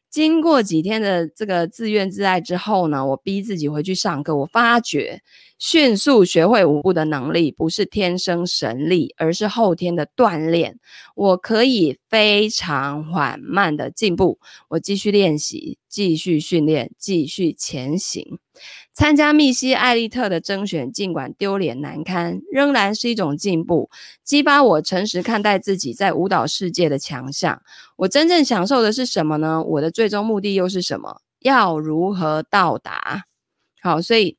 [0.08, 4.36] 经过几天的这个自怨自艾之后呢，我逼自己回去上课。
[4.36, 5.20] 我发觉
[5.58, 10.78] 迅速学会舞步的能力不是天生神力，而是后天的锻炼。
[11.16, 14.38] 我可以非常缓慢的进步。
[14.68, 18.38] 我继续练习，继续训练，继续前行。
[18.98, 23.88] 参加密西艾利特的征选，尽管丢脸难堪，仍然是一种进步，
[24.24, 27.62] 激发我诚实看待自己在舞蹈世界的强项。
[27.94, 29.62] 我真正享受的是什么呢？
[29.62, 31.20] 我的最终目的又是什么？
[31.38, 33.22] 要如何到达？
[33.80, 34.36] 好，所以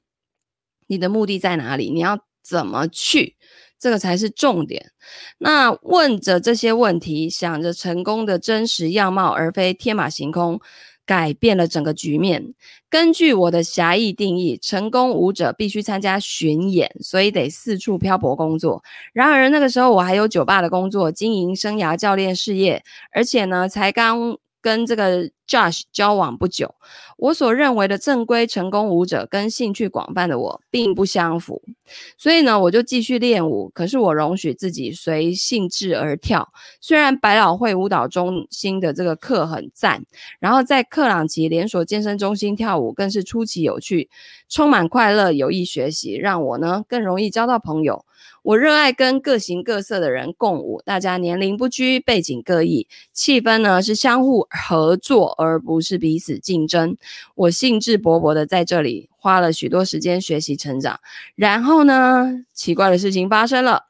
[0.87, 1.89] 你的目的在哪里？
[1.89, 3.37] 你要怎么去？
[3.79, 4.91] 这个才是重点。
[5.37, 10.59] 那问着这些问题，想着成功的真实样貌，而非天马行空。
[11.09, 12.53] 改变了整个局面。
[12.87, 18.83] 根据我的狭义定义，成功舞者必须参加巡演，所以得四处漂泊工作。
[19.11, 25.31] 然而那个时候我还有酒吧的工作，经营生涯教练事业，而且呢，才刚跟这个。
[25.49, 26.75] Josh 交往不久，
[27.17, 31.59] 我所认为的正规成功舞者跟兴趣广泛的我并不相符，
[32.19, 33.71] 所以呢，我就继续练舞。
[33.73, 36.47] 可是我容许自己随兴致而跳。
[36.79, 40.03] 虽然百老汇舞蹈中心的这个课很赞，
[40.39, 44.07] 然后在克朗奇连锁健身中心跳舞更是出奇有趣，
[44.47, 48.05] 充满快乐，有益学习，让我呢更容易交到朋友。
[48.41, 55.35] 我热爱跟各形各色的人共舞，大家年龄不拘，背景各异，气氛呢是相互合作。
[55.39, 56.97] 而不是彼此竞争。
[57.35, 60.99] 我兴致勃勃的在这里花了许多时间学习成长。
[61.35, 63.85] 然后呢，奇怪的事情发生了。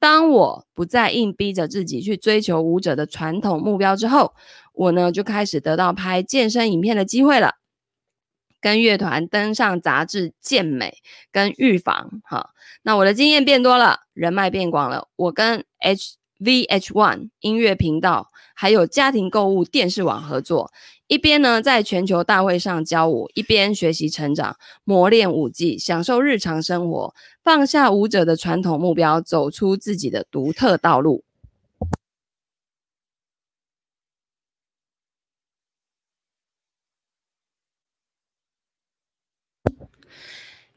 [0.00, 4.34] 当我不再硬逼着自己去追求舞者的传统目标之后，
[4.72, 7.54] 我呢就开始得到拍健身影片的机会了，
[8.60, 10.98] 跟乐团登上杂志《健美》
[11.30, 12.10] 跟《预防》。
[12.28, 12.50] 哈，
[12.82, 15.08] 那我的经验变多了，人脉变广了。
[15.16, 16.16] 我跟 H。
[16.40, 20.70] VH1 音乐频道，还有家庭购物电视网合作，
[21.06, 31.24] 一边呢在全球大会上教舞，一边学习成长，磨练舞技，享受日常生活，放下舞者的传统目标，走出自己的独特道路。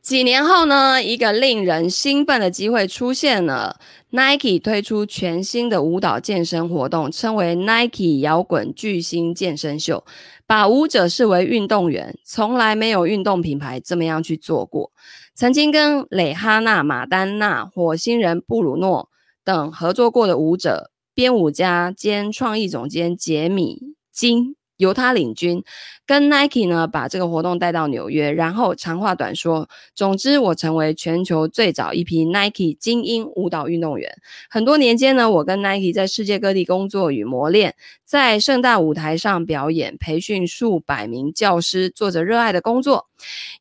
[0.01, 3.79] 几年后呢，一个令人兴奋的机会出现了。
[4.09, 10.03] Nike 推出全新的舞蹈健身活动，称为 Nike 摇滚巨星健身秀，
[10.47, 14.91] 把舞者视为运动员，从来没有运动品牌这么样去做过。
[15.35, 19.09] 曾经跟蕾哈娜、马丹娜、火星人布鲁诺
[19.45, 24.55] 等合作过的舞者、编舞家兼创意总监杰米金。
[24.81, 25.63] 由他领军，
[26.07, 34.11] 跟 Nike 呢把这个活动带到纽约，然后长话短说，总之我成为全球最早一批 Nike 精英舞蹈运动员。
[34.49, 43.07] 很多年间呢，我跟 Nike 在世界各地工作与磨练，在盛大舞台上表演，培训数百名教师，做着热爱的工作。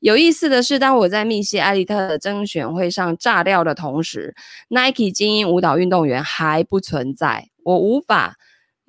[0.01, 4.35] 有意思的是，当我在密西艾利特的甄选会上炸掉的同时
[4.69, 8.37] ，Nike 精英舞蹈运动员还不存在，我无法。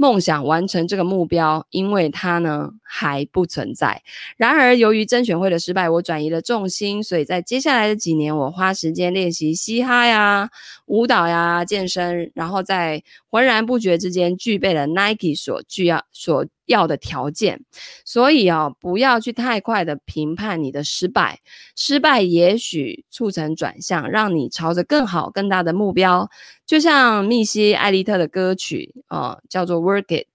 [0.01, 4.03] 梦想完成这个目标，因为他呢还不存在。
[4.35, 10.49] 然而，由于甄选会的失败，我转移了重心，所以在接下来的几年，我花时间练习嘻哈呀、
[10.87, 17.61] 舞蹈呀、健身，然后在浑然不觉之间具备了 Nike 所具要所要的条件。
[18.03, 21.39] 所以啊，不要去太快的评判你的失败，
[21.77, 26.29] 失败也许促成转向，让你朝着更好、更大的目标。
[26.65, 30.25] 就像密西艾利特的歌曲啊、叫做《Work It》。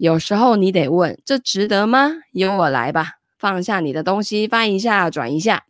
[0.00, 2.10] 有时候你得问：这值得吗？
[2.32, 5.66] 由我来吧，放下你的东西，翻一下，转一下。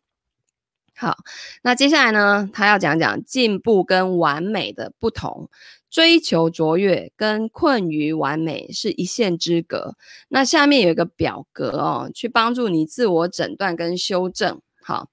[0.97, 1.17] 好，
[1.63, 5.51] 那接下来呢，他要讲讲进步跟完美的不同。
[5.91, 9.97] 追求卓越跟困于完美是一线之隔。
[10.29, 14.61] 那下面有一个表格哦，去帮助你自我诊断跟修正。
[14.81, 15.09] 好。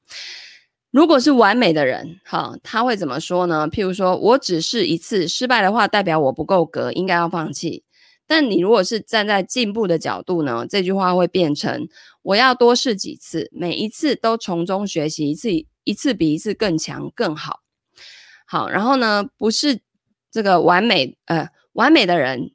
[0.89, 3.67] 如果是完美的人，哈，他会怎么说呢？
[3.67, 7.83] 譬如说，我只是一次，失败的话，代表我不够格，应该要放弃。
[8.27, 10.67] 但你如果是站在进步的角度呢？
[10.69, 11.87] 这句话会变成
[12.21, 15.49] 我要多试几次，每一次都从中学习一次，
[15.85, 17.61] 一次比一次更强更好。
[18.45, 19.79] 好，然后呢，不是
[20.29, 22.51] 这个完美，呃，完美的人，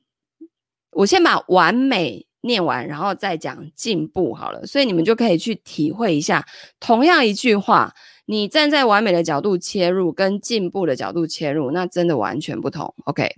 [0.93, 4.67] 我先把完美念完，然后再讲进步好了。
[4.67, 6.47] 所以你们就可以去体会一下，
[6.79, 7.95] 同样一句话。
[8.25, 12.94] 你站在完美的角度切入，跟进步的角度切入，那真的完全不同。
[13.05, 13.29] OK，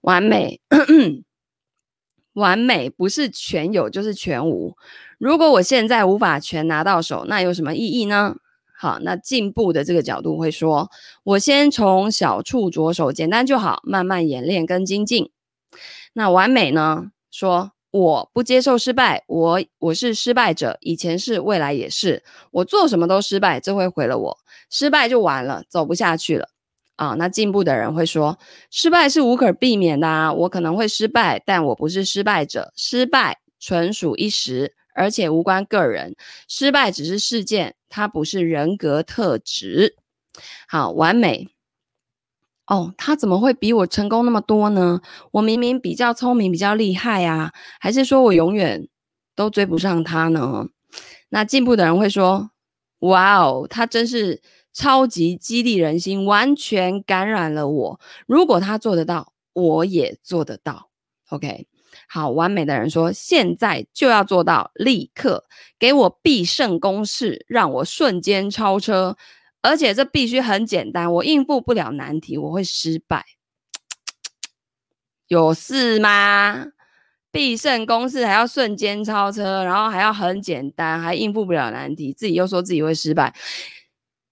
[0.00, 0.58] 完美，
[2.36, 4.74] 完美不是全有就是全无。
[5.18, 8.36] 如果我现在无法全拿到手，那有什么意义呢？
[8.78, 10.90] 好，那进步的这个角度会说，
[11.24, 15.30] 我先从小处着手，简单就好，慢慢演练跟精进。
[16.14, 17.10] 那完美呢？
[17.30, 17.72] 说。
[17.92, 22.22] 我不接受失败，我我是失败者，以前是，未来也是。
[22.50, 26.50] 我做什么都失败，这会毁了我，失败就完了，走不下去了
[26.96, 27.14] 啊。
[27.14, 28.38] 那进步的人会说，
[28.70, 36.16] 失败是无可避免的啊，我可能会失败，但我不是失败者，失败纯属一时，而且无关个人，
[36.48, 39.96] 失败只是事件，它不是人格特质。
[40.68, 41.48] 好，完美。
[42.66, 45.00] 哦，他怎么会比我成功那么多呢？
[45.30, 48.88] 我明明比较聪明，比较厉害啊，还是说我永远
[49.36, 50.66] 都追不上他呢？
[51.28, 52.50] 那进步的人会说
[53.06, 54.42] ：“哇哦，他真是
[54.76, 58.00] 超级激励人心，完全感染了我。
[58.26, 60.90] 如果他做得到，我也做得到。”
[61.32, 61.66] OK，
[62.06, 65.46] 好，完美的人说：“现在就要做到，立刻
[65.78, 69.16] 给我必胜公式，让我瞬间超车。”
[69.62, 73.24] 而且这必须很简单，我应付不了难题，我会失败。
[75.26, 76.66] 有事吗？
[77.32, 83.34] 必胜公式还要瞬间超车，然后还要很简单，还应付不了难题，自己又说自己会失败，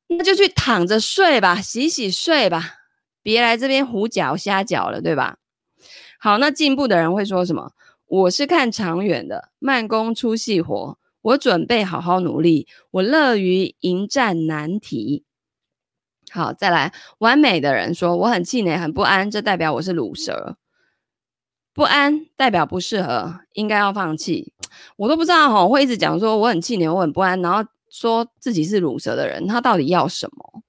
[0.08, 2.74] 那就去躺着睡吧，洗洗睡吧，
[3.22, 5.38] 别来这边胡搅瞎搅了，对吧？
[6.18, 7.72] 好，那进步的人会说什么？
[8.06, 10.98] 我是看长远的，慢工出细活。
[11.22, 15.24] 我准备好好努力，我乐于迎战难题。
[16.30, 20.58] 好，再来，完美的人说我很气馁，很不安，这代表我是卤蛇。
[21.72, 24.52] 不安代表不适合，应该要放弃。
[24.96, 30.62] 我都不知道哈，会一直讲说我很气馁，我很不安，然后说自己是乳蛇的人，他到底要什么？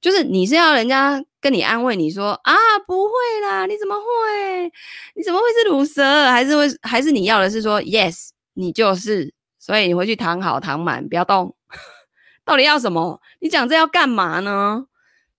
[0.00, 2.54] 就是你是要人家跟你安慰你说啊，
[2.86, 3.12] 不会
[3.42, 4.72] 啦，你怎么会？
[5.14, 6.02] 你怎么会是乳蛇？
[6.30, 9.34] 还是会还是你要的是说 yes，你就是。
[9.58, 11.54] 所以你回去躺好躺满，不要动。
[12.44, 13.20] 到底要什么？
[13.38, 14.86] 你讲这要干嘛呢？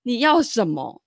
[0.03, 1.01] 你要什么？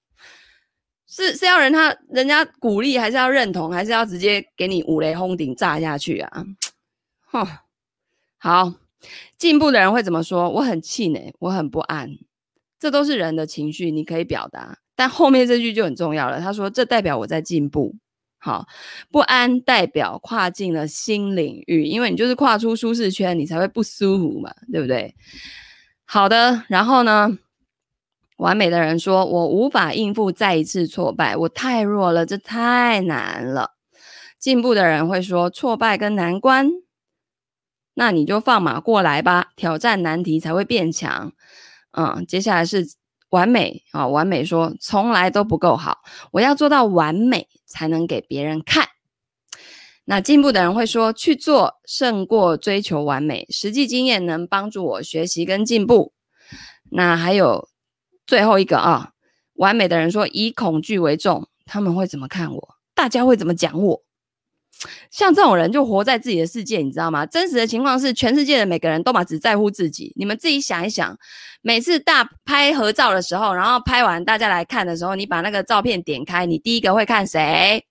[1.09, 6.45] 是是要人他人家鼓励，还是要认同，还是要直接给你五雷轰顶炸下去啊？
[7.25, 7.47] 哼，
[8.37, 8.75] 好，
[9.39, 10.49] 进步的人会怎么说？
[10.51, 12.11] 我很气馁，我很不安，
[12.79, 14.79] 这都是人的情绪，你可以表达。
[14.95, 16.41] 但后面这句就很重要了。
[16.41, 17.95] 他说，这代表我在进步。
[18.39, 18.67] 好，
[19.11, 25.15] 不安代表跨进了新领域，因为你就是跨出舒适圈，你才会不舒服嘛，对不对？
[26.05, 27.37] 好的，然后呢，
[28.37, 33.73] 完美的人说：“我无法应付再一次挫败，我太弱了，这太难了。”
[34.39, 36.71] 进步的人会说：“挫败跟难关，
[37.97, 41.33] 那你就放马过来吧，挑战难题才会变强。”
[41.93, 42.87] 嗯，接下来是。
[43.31, 44.07] 完美啊！
[44.07, 45.99] 完美说从来都不够好，
[46.31, 48.87] 我要做到完美才能给别人看。
[50.05, 56.13] 那进步的人会说去做胜过追求完美，实际经验能帮助我学习跟进步。
[56.93, 57.69] 那还有
[58.25, 59.11] 最后一个啊，
[59.55, 62.75] 完美的人说以恐惧为重，他们会怎么看我？
[62.95, 64.03] 大家会怎么讲我？
[65.11, 67.25] 像这种人就活在自己的世界，你知道吗？
[67.25, 70.13] 真实的情况是，全世界的每个人都嘛只在乎自己。
[70.17, 71.17] 你们自己想一想，
[71.63, 77.85] 每次大拍合照的时候，然后拍完大家来看的时候，你把那个照片点开，你第一个会看谁？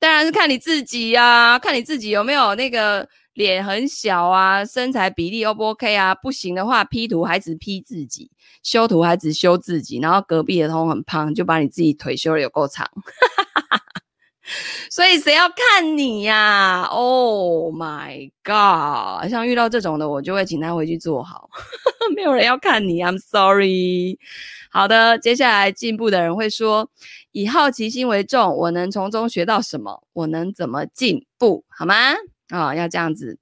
[0.00, 6.14] 当然是看你自己呀，看你自己有没有那个脸很小啊，身材比例 O 不 OK 啊？
[6.14, 8.30] 不行的话，P 图还只 P 自己，
[8.62, 12.86] 修图还只修自己，然后隔壁的通很胖，就把你自己腿修得有够长。
[14.90, 19.30] 所以谁要看你呀、？Oh my god！
[19.30, 21.48] 像遇到这种的，我就会请他回去坐好。
[22.14, 24.18] 没有人要看你，I'm sorry。
[24.70, 26.90] 好的，接下来进步的人会说：
[27.32, 30.02] 以好奇心为重，我能从中学到什么？
[30.12, 31.64] 我能怎么进步？
[31.68, 31.94] 好吗？
[32.50, 33.38] 啊、要这样子。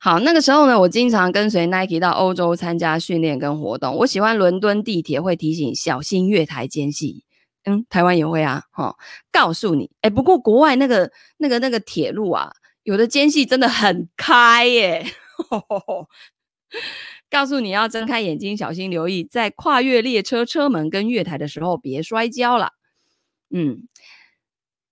[0.00, 3.96] 好，那个时候呢，我经常跟随 Nike 到欧洲参加训练跟活动。
[3.96, 7.24] 我喜欢伦敦地铁会提醒小心月台间隙。
[7.68, 8.96] 嗯，台湾也会啊，哈、
[9.30, 12.50] 告诉你，哎，不过国外那个、那个、那个铁路啊，
[12.82, 15.04] 有的间隙真的很开耶，
[15.50, 16.08] 呵呵呵
[17.28, 22.72] 告诉你要睁开眼睛，小心留意，在跨越列车车门跟月台的时候，别摔跤了，
[23.50, 23.86] 嗯。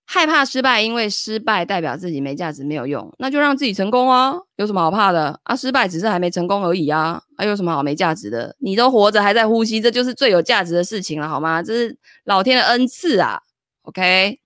[0.09, 4.33] 害怕失败，因为失败代表自己没价值、没有用，那就让自己成功啊！
[4.55, 5.53] 有什么好怕的啊？
[5.53, 7.21] 失败只是还没成功而已啊！
[7.37, 8.55] 还、有什么好没价值的？
[8.59, 11.61] 你都活着，还在呼吸，这就是最有价值的事情了，好吗？
[11.61, 13.37] 这是老天的恩赐啊
[13.81, 14.39] ！OK，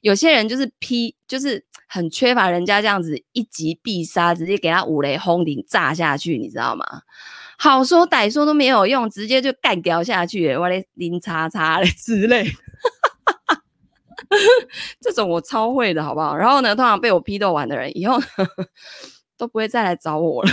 [0.00, 6.84] 有些人就是批，就是很缺乏人家这样子一击必杀，直接给他五雷轰顶炸下去，你知道吗？
[7.58, 12.48] 好说歹说都没有用，直接就干掉下去，我的零叉叉的之类。
[15.00, 16.36] 这种我超会的，好不好？
[16.36, 18.18] 然后呢，通常被我批斗完的人以后
[19.38, 20.50] 都不会再来找我了。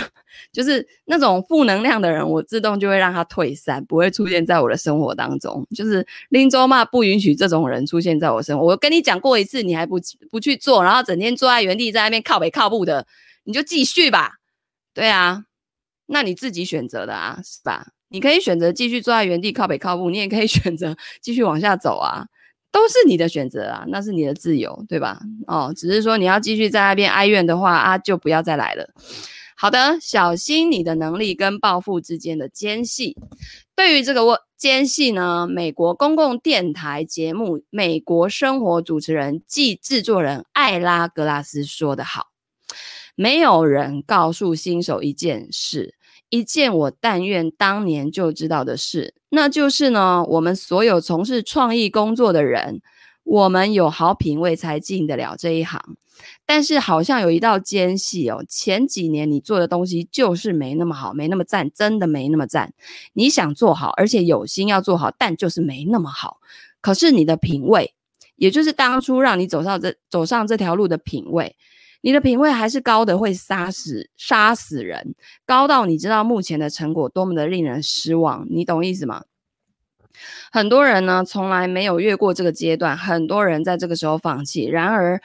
[0.52, 5.66] 就是那种负能量的人，我自动就会让他退散，不会出现在我的生活当中。
[5.74, 8.64] 就是林州嘛，不允许这种人出现在我生活。
[8.64, 9.98] 我跟你讲过一次，你还不
[10.30, 13.06] 不去做，然后整天坐在原地在那边靠北靠步的，
[13.44, 14.34] 你就继续吧。
[14.94, 15.44] 对啊，
[16.06, 17.88] 那你自己选择的啊，是吧？
[18.10, 22.26] 你可以选择继续坐在原地靠北靠步，你也可以 选择继续往下走啊，
[22.70, 25.20] 都是你的选择啊，那是你的自由，对吧？
[25.46, 28.88] 哦，只是说你要继续在那边哀怨的话啊，就不要再来了。
[29.56, 33.16] 好的，小心你的能力跟抱负之间的间隙。
[33.74, 42.26] 对于这个我间隙呢，美国公共电台节目《美国生活》主持人暨制作人艾拉格拉斯说得好：
[43.16, 45.94] 没有人告诉新手一件事。
[46.30, 52.82] 一件我但愿当年就知道的事，那就是呢，我们所有从事创意工作的人，
[53.24, 55.96] 我们有好品味才进得了这一行。
[56.44, 62.74] 但是好像有一道间隙哦，前几年你做的东西就是没那么好，没那么赞，真的没那么赞。
[63.12, 66.40] 你想做好，而且有心要做好，但就是没那么好。
[66.80, 67.94] 可是你的品味，
[68.34, 71.54] 也就是当初让你走上这走上这条路的品味。
[72.00, 79.24] 你的品味还是高的会杀死杀死人，高到你知道目前的成果多么的令人失望，你懂意思吗？
[80.50, 84.64] 很多人呢从来没有越过这个阶段，很多人在这个时候放弃。
[84.64, 85.20] 然而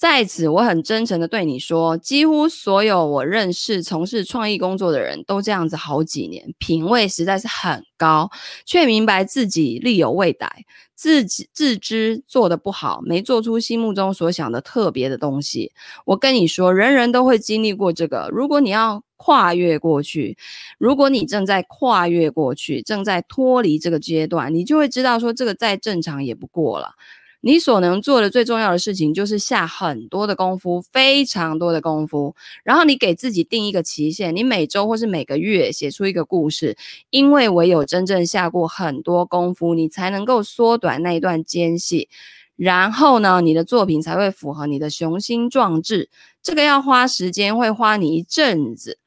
[0.00, 8.30] 在此，我很真诚的对你说，几乎所有我认识从事创意工作的人都这样子好几年，品味实在是很高，
[8.64, 10.64] 却明白自己力有未逮。
[10.96, 15.72] 自己自知做得不好，没做出心目中所想的特别的东西。
[16.06, 18.30] 我跟你说，人人都会经历过这个。
[18.32, 20.38] 如果你要跨越过去，
[20.78, 26.94] 如果你正在跨越过去，正在脱离这个阶段，你就会知道说，这个再正常也不过了。
[27.42, 32.34] 你所能做的最重要的事情，就是下很多的功夫，非常多的功夫。
[32.64, 36.76] 然后你给自己定一个期限，你每周或是每个月写出一个故事。
[37.08, 42.08] 因为唯有真正下过很多功夫，你才能够缩短那一段间隙。
[42.56, 46.10] 然后呢，你的作品才会符合你的雄心壮志。
[46.42, 48.98] 这个要花时间，会花你一阵子。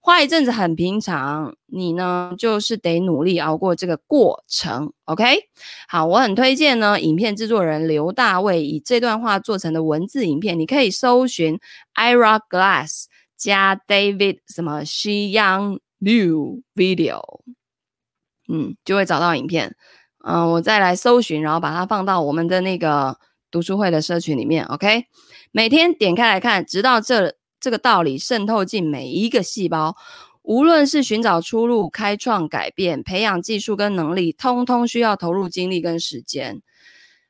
[0.00, 5.24] 花一阵子很平常，你呢就是得努力熬过这个过程，OK？
[5.88, 11.58] 好，我很推荐呢，影片制作人刘大卫以这段话做成的文字影片，你可以搜寻
[11.94, 13.04] Ira Glass
[13.36, 17.22] 加 David 什么 She Young Liu Video，
[18.48, 19.76] 嗯，就会找到影片。
[20.24, 23.18] 嗯、我再来搜寻，然后把它放到我们的那个
[23.50, 25.06] 读书会的社群里面，OK？
[25.50, 27.36] 每天点开来看，直到这。
[27.62, 29.96] 这个道理渗透进每一个细胞，
[30.42, 36.60] 无论是寻找出路、开创改变、培养技术跟能力，通通需要投入精力跟时间。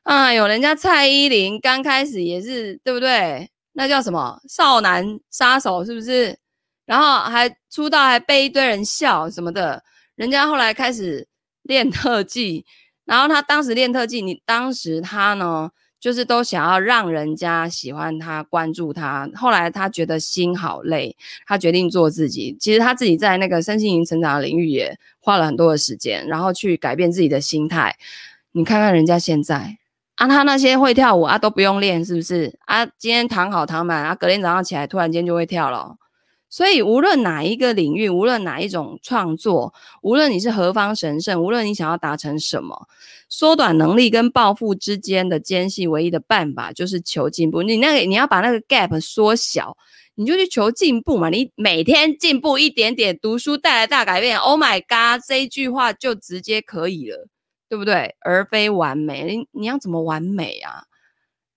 [0.05, 3.51] 哎呦，人家蔡依林刚开始也是，对不对？
[3.75, 6.39] 那叫什么少男杀手，是不是？
[6.87, 9.85] 然后还出道还被一堆人笑什么的，
[10.17, 11.29] 人家后来开始
[11.63, 12.65] 练特技，
[13.05, 15.71] 然后他当时练特技，你当时他呢？
[16.03, 19.31] 就是都想要让人家喜欢他、关注他。
[19.37, 22.57] 后来他觉得心好累，他决定做自己。
[22.59, 27.97] 其实他自己在那个身心灵成长的领域也花了很多的时间，然后去改变自己的心态。
[28.51, 29.79] 你看看人家现在
[30.17, 32.85] 啊，他那些会跳舞啊都不用练，是不是啊？
[32.99, 35.95] 今天躺好躺满啊，隔天早上起来突然间就会跳了。
[36.53, 39.73] 所以，无论哪一个领域，无论哪一种创作，
[40.03, 42.87] 无论你是何方神圣，无论你想要达成什么，
[43.27, 47.63] 缩短能力跟抱负之间的间隙，唯一的办法就是求进步。
[47.63, 49.75] 你那个，你要把那个 gap 缩小，
[50.15, 51.31] 你就去求进步嘛。
[51.31, 54.37] 你每天进步一点点，读书带来大改变。
[54.37, 57.29] Oh my god，这一句话就直接可以了，
[57.71, 58.15] 对不对？
[58.21, 59.25] 而非完美。
[59.25, 60.85] 你你要怎么完美啊？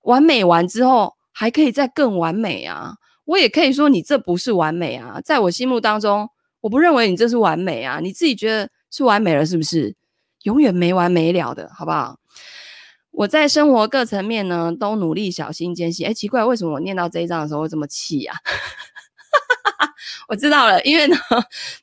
[0.04, 2.96] 完美完之后，还可以再更完美啊？
[3.26, 6.30] 我也可以说你这不是完美啊，在我心目当中，
[6.62, 9.96] 我不认为你这是完美啊，你自己觉得是完美了是不是？
[10.44, 12.20] 永远没完没了的，好不好？
[13.12, 16.04] 我在生活各层面呢都努力小心间隙。
[16.04, 18.38] 哎，奇怪，为什么我念到这一章的时候会这么气啊？
[20.28, 21.16] 我知道了，因为呢，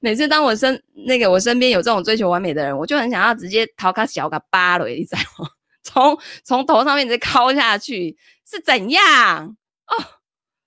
[0.00, 5.48] 每次当我身那个我身边有这种追求完美的人，我就很想要直接掏个小个巴了，你知道吗？
[5.82, 8.16] 从从头上面直接敲下去，
[8.48, 9.56] 是怎样
[9.88, 10.04] 哦？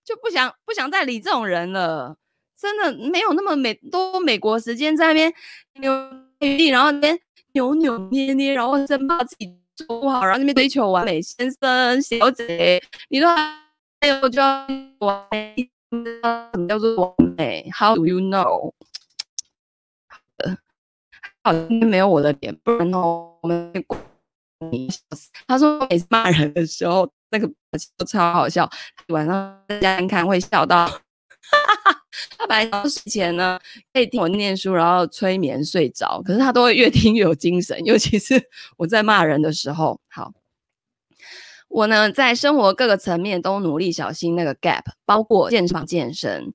[0.06, 2.16] 就不想不想再理这种人了，
[2.56, 5.34] 真的没有那么美多美国时间在那边
[5.80, 5.92] 扭
[6.40, 7.20] 扭地，然后那边
[7.54, 12.80] 扭扭捏捏，然后真怕自己做不好，然后那边追求完美，先生小姐，
[13.10, 13.36] 你说
[14.00, 14.68] 还有就要
[15.00, 18.72] 完美，什么叫做完美？How do you know？
[21.44, 23.74] 好像没有我的脸，不然哦，我们
[25.48, 27.12] 他说每次骂人的时候。
[27.38, 27.54] 那个
[27.98, 28.70] 都超好笑，
[29.10, 30.88] 晚上在家看会笑到
[32.38, 33.60] 他本来睡前呢
[33.94, 38.42] 可以听我念书，然后催眠睡着，可是他都会越听越有精神，尤其是
[38.78, 40.00] 我在骂人的时候。
[40.08, 40.32] 好，
[41.68, 46.54] 我呢在生活各个层面都努力小心那个 gap，包括健身房健身。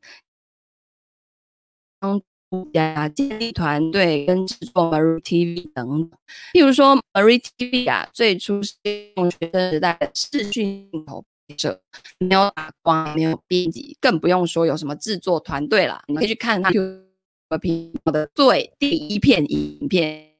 [2.72, 6.10] 呀，建立团队跟制作 m a r i TV 等等，
[6.52, 8.74] 譬如说 m a r i TV 啊，最初是
[9.16, 11.80] 用学生时代的视讯镜头拍摄，
[12.18, 16.02] 没有打光，没有编辑，更不用说有什么制作团队了。
[16.08, 20.30] 你可以去看他作品的最第一片影片，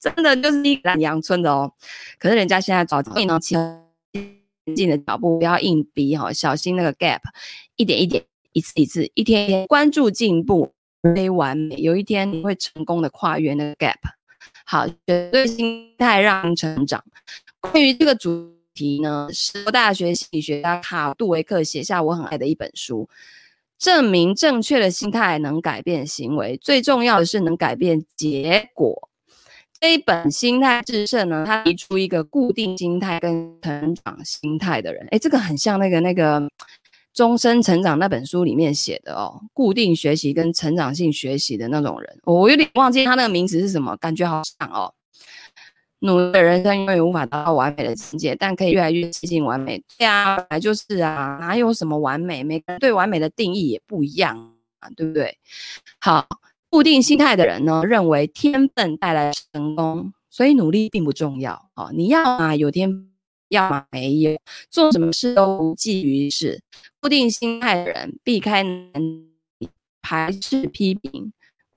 [0.00, 1.70] 真的就是一阳春的哦。
[2.18, 3.86] 可是人家现在早早呢，前
[4.74, 7.20] 进的脚步不要硬逼哈，小心那个 gap，
[7.76, 8.24] 一点一点，
[8.54, 10.72] 一次一次，一天一天关注进步。
[11.14, 13.94] 非完美，有一天你会成功的跨越那个 gap。
[14.64, 17.02] 好，绝对心态让成长。
[17.60, 23.08] 关于这个主题呢，是大学心理学家卡杜维克写下我很爱的一本书，
[23.78, 29.08] 证明正确的心态能改变行为，最重要的是能改变结果。
[29.80, 36.48] 这一本《心态致胜》呢，他提出一个固定心态跟成长心态的人，诶，这个很像那个那个。
[37.18, 44.94] 终身成长那本书里面写的哦，固定学习跟成长性学习的那种人，我有点忘记他那个名词是什么，感觉好像哦，
[45.98, 49.82] 努力的人生永远无法达到完美的境界，但可以越来越接近完美。
[49.98, 52.44] 对啊，本来就是啊，哪有什么完美？
[52.44, 55.36] 每个人对完美的定义也不一样啊，对不对？
[56.00, 56.24] 好，
[56.70, 61.68] 固定心态的人呢，认为天分带来成功，所以努力并不重要。
[61.74, 63.07] 哦，你要啊，有天。
[63.48, 64.38] 要么没有，
[64.70, 66.60] 做什么事都无济于事。
[67.00, 68.92] 固定心态的人避开难
[69.58, 69.68] 题，
[70.02, 71.32] 排斥批评，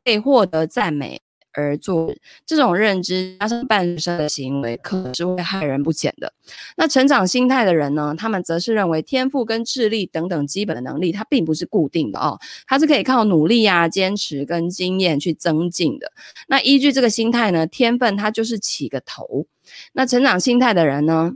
[0.05, 1.22] 为获得赞美
[1.53, 2.13] 而做。
[2.45, 6.34] 这种认知加上半生的行为，可是会害人不浅的。
[6.76, 8.15] 那成长心态的人呢？
[8.17, 16.11] 他们则是认为天赋跟智力等等基本的能力，它并不是固定的哦，它是可以靠努力啊、坚持跟经验去增进的。
[16.47, 19.45] 那依据这个心态呢，天分它就是起个头。
[19.93, 21.34] 那成长心态的人呢？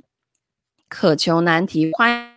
[0.95, 2.31] 渴求难题，欢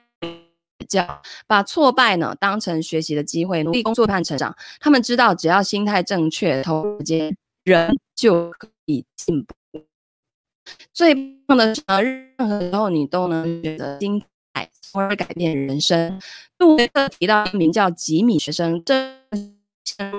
[0.89, 4.53] 叫把挫败呢当成学习的机会，努力工作和成长。
[4.81, 9.55] 他们知道，只要心态正确，头间人就可以进步。
[10.93, 11.15] 最
[11.47, 14.21] 棒的是呢，任何时候你都能选择心
[14.53, 16.19] 态，从而改变人生。
[16.59, 19.17] 杜威特提到名叫吉米学生，正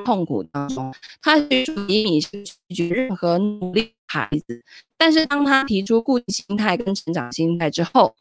[0.06, 2.30] 痛苦当中，他拒绝吉米是
[2.70, 4.64] 拒绝任何努力孩子，
[4.98, 8.16] 但是当他提出固定心态跟成长心态之后，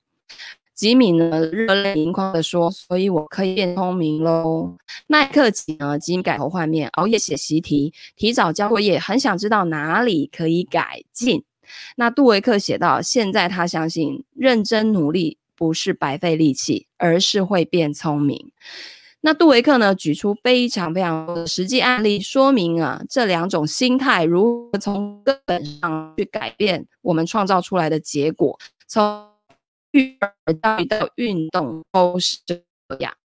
[0.75, 4.77] 吉米呢热泪盈眶的说：“所以我可以变聪明喽。”
[5.09, 11.43] 那一刻起呢，吉米改头换面，熬夜写习题，提早交作业，很想知道哪里可以改进。
[11.97, 18.53] 那杜维克写道：“现在他相信，认真努力不是白费力气，而是会变聪明。”
[19.21, 28.57] 那杜维克呢，举出非常非常多的实际案例，说明啊，这两种心态如何从根本上去改变我们创造出来的结果。
[28.87, 29.27] 从
[29.93, 32.63] 育儿教育到运动都是这
[33.01, 33.17] 样，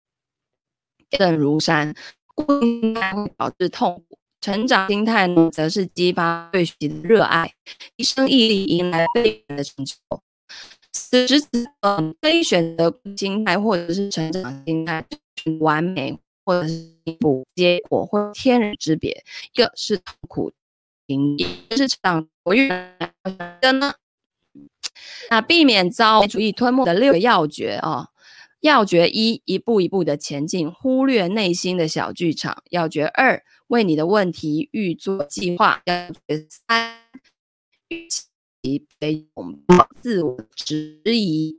[1.09, 1.93] 正如山，
[2.33, 7.53] 固定会导致痛苦，成长心态呢，则是激发对学习的热爱，
[7.95, 9.95] 一生毅力迎来飞跃的成就。
[10.91, 11.47] 此时此
[11.81, 15.05] 刻，可以选择心态或者是成长心态。
[15.59, 19.25] 完美或者是进步，结果会天壤之别。
[19.51, 20.53] 一个是痛苦
[21.05, 22.69] 经历，一个是成长卓越
[23.59, 23.93] 的呢。
[25.29, 28.07] 那避免遭主义吞没的六个要诀啊，
[28.61, 36.95] 要诀一：一步一步的前进，忽略内心的小剧场；要诀二：为你的问题预做计划；要诀三：
[37.89, 41.57] 与其被拥抱自我质疑；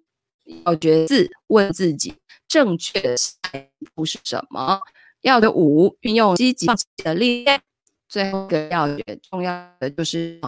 [0.64, 2.14] 要诀四：问自己。
[2.47, 4.80] 正确的下一步是什么？
[5.22, 6.66] 要的五，运用积极
[7.03, 7.61] 的力量。
[8.09, 10.41] 最后一个要诀，重要的就是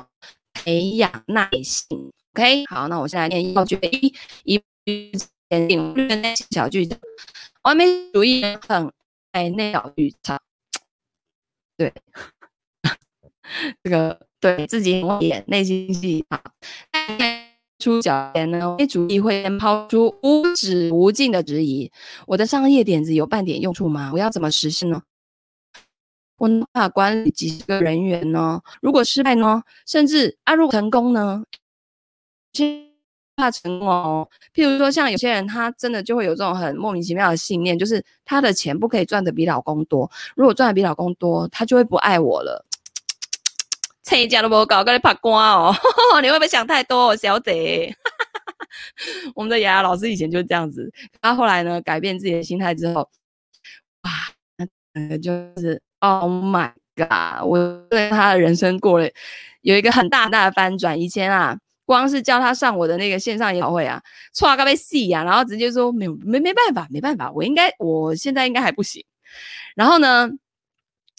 [0.53, 2.13] 培养耐心。
[2.37, 4.13] OK，好，那我现在念要诀一：
[4.45, 4.65] 一步
[5.49, 6.99] 前进，略内心小剧场。
[7.63, 8.93] 完美主义很
[9.33, 10.39] 爱内小剧场。
[11.79, 11.91] 对，
[13.83, 16.43] 这个对自己很演内心戏啊。
[17.79, 21.91] 出脚前呢，完美主义会抛出无止无尽的质疑：
[22.27, 24.11] 我的商业点子有半点用处吗？
[24.13, 25.03] 我要怎么实施呢？
[26.37, 28.61] 我无法管理几个人员呢？
[28.83, 29.63] 如果失败呢？
[29.87, 31.43] 甚至啊，如果成功呢？
[33.37, 34.29] 怕成功哦。
[34.55, 40.11] 譬如说，像有些人，他真的就会有这种很莫名其妙的信念，就是他的钱不可以赚得比老公多。
[40.35, 42.65] 如果赚得比老公多，他就会不爱我了。
[44.03, 45.75] 这一家都不搞，跟你拍瓜哦！
[46.23, 47.93] 你会不会想太多，哦，小姐？
[49.35, 53.11] 我们的雅雅老师以前就是这样子，他后来呢，改变自己的心态之后，
[54.03, 54.11] 哇，
[55.09, 57.45] 个就是 Oh my God！
[57.45, 57.59] 我
[57.91, 59.09] 对他的人生过了
[59.63, 60.99] 有一个很大大的翻转。
[61.01, 64.03] 以前啊，光是叫他上我的那个线上研讨会啊，
[64.35, 69.05] 唰个被戏呀，然后直接说没有没没办法，没办法，我应该我现在应该还不行。
[69.75, 70.29] 然后呢，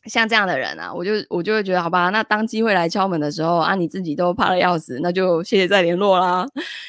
[0.05, 6.45] 像这样的人啊，我就我就会觉得好吧，那当机会来敲门的时候啊，你自己都怕的要死，那就谢谢再联络啦。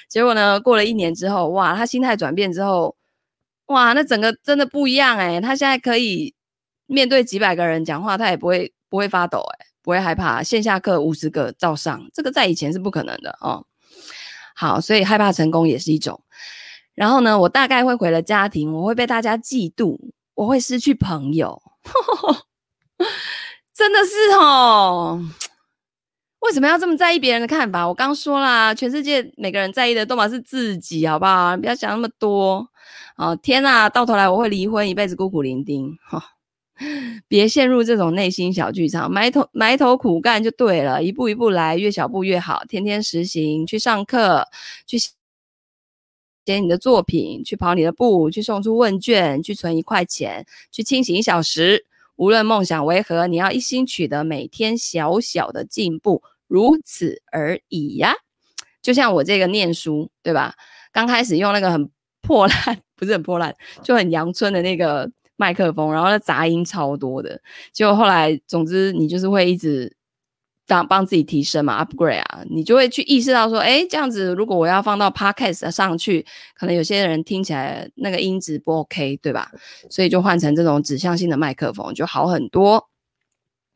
[0.08, 2.96] 结果呢，过了一年之后，哇，他心态转变之后，
[3.66, 6.34] 哇，那整个真的不一样诶，他现在可以
[6.86, 10.42] 面对几百个人讲话，他也不会不会发抖诶，不会害怕。
[10.42, 13.64] 线下课五十个照上，这个在以前是不可能的哦。
[14.60, 16.20] 好，所以害怕成功也是一种。
[16.96, 19.96] 然后呢，我大概会毁了家庭，我会被大家嫉妒，
[20.34, 21.62] 我会失去朋友。
[23.72, 25.22] 真的是哦，
[26.40, 27.86] 为什么要这么在意别人的看法？
[27.86, 31.56] 我刚说啦，全世界每个人在意的都嘛是自己，好不好？
[31.56, 32.68] 不要想那么多。
[33.16, 35.96] 哦，天哪，到头来我会离婚，一辈子孤苦伶仃。
[36.10, 36.20] 哈、
[37.28, 42.64] 别陷入这种内心小剧场，埋头埋头苦干就对了，一步一步来，越小步越好。
[42.68, 44.46] 天天实行，去上课，
[44.86, 51.84] 去写你的作品，去跑你的步，去送出问卷，去存一块钱，去清醒一小时。
[52.16, 58.14] 无论梦想为何，你要一心取得每天小小的进步，如此而已呀。
[58.82, 60.54] 就像我这个念书，对吧？
[60.90, 61.90] 刚开始用那个很
[62.22, 63.54] 破烂， 不是很破烂，
[63.84, 65.08] 就很阳春的那个
[65.38, 67.40] 麦克风，然后那杂音超多的。
[67.72, 69.96] 结果后来，总之你就是会一直。
[70.68, 79.50] 当帮自己提升嘛，upgrade 啊，你就会去意识到说，哎，这样子如果我要放到 podcast 上去，可能有些人听起来那个音质不 OK，对吧？
[79.88, 82.86] 所以就换成这种指向性的麦克风，就好很多。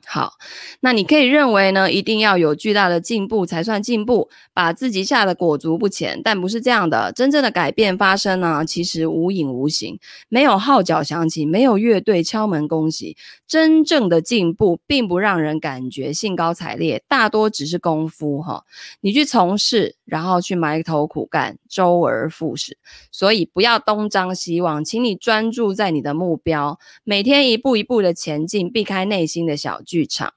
[0.04, 0.34] 好，
[0.80, 6.20] 那你可以认为呢，一定要有巨大的进步才算进步，把自己吓得裹足不前。
[6.22, 9.98] 但不是这样的，真正的改变发生呢，其实无影无形，
[10.28, 13.16] 没有号角响起，没有乐队敲门恭喜。
[13.46, 18.64] 真正的进步并不让人感觉兴高采烈，大多只是功夫哈，
[19.02, 22.76] 你去从事，然后去埋头苦干，周而复始。
[23.10, 30.32] 所以不要东张西望，请你专注在你的目标，每天一步一步的前进，避开内心的小剧场。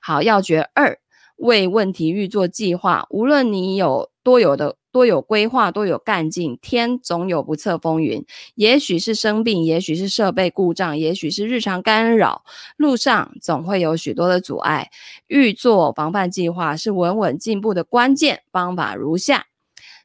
[0.00, 0.98] 好，要诀二：
[1.36, 3.06] 为问题预做计划。
[3.10, 8.24] 无论你有多有的多有规划，多有干劲，天总有不测风云。
[8.54, 12.44] 也许是生病，也许是设备故障，也许是日常干扰，
[12.78, 14.88] 路上总会有许多的阻碍。
[15.26, 18.42] 预做防范计划是稳稳进步的关键。
[18.50, 19.46] 方法如下：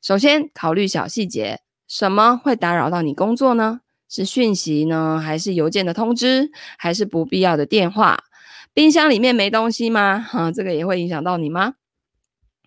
[0.01, 3.81] 首先，考虑小细节，什么会打扰到你工作呢？
[4.11, 8.17] 是讯息呢，还是邮件的通知，还是不必要的电话？
[8.79, 10.25] 冰箱里面没东西吗？
[10.31, 11.73] 哈、这个也会影响到你吗？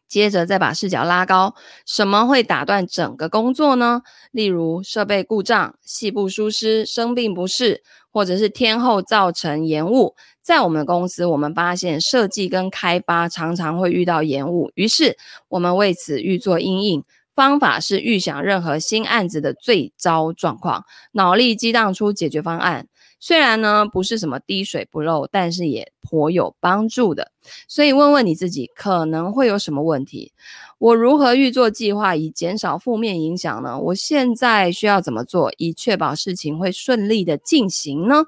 [0.07, 1.55] 接着再把视角拉高，
[1.87, 4.03] 什么会打断整个工作呢？
[4.31, 10.15] 例如设备故障、细部疏失、生病不适，或者是天候造成延误。
[10.43, 15.17] 在我们公司，我们发现设计跟开发常常会遇到延误，于是
[15.49, 17.03] 我们为此预做因应。
[17.35, 22.89] 方法是预想任何新案子的最糟状况，脑力激荡出解决方案。
[23.25, 27.31] 虽然呢不是什么滴水不漏，但是也颇有帮助的。
[27.69, 30.33] 所以问问你自己，可能会有什么问题？
[30.79, 33.79] 我如何预做计划以减少负面影响呢？
[33.79, 38.25] 我现在需要怎么做以确保事情会顺利的进行呢？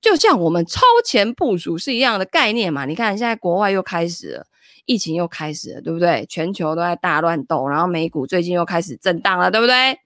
[0.00, 2.84] 就像我们超前部署是一样的概念嘛。
[2.84, 4.46] 你看现在国外又开始了。
[4.84, 6.26] 疫情又开始了，对不对？
[6.28, 9.96] 全球都在大乱斗，然后美股最近又开始震荡了，对不对？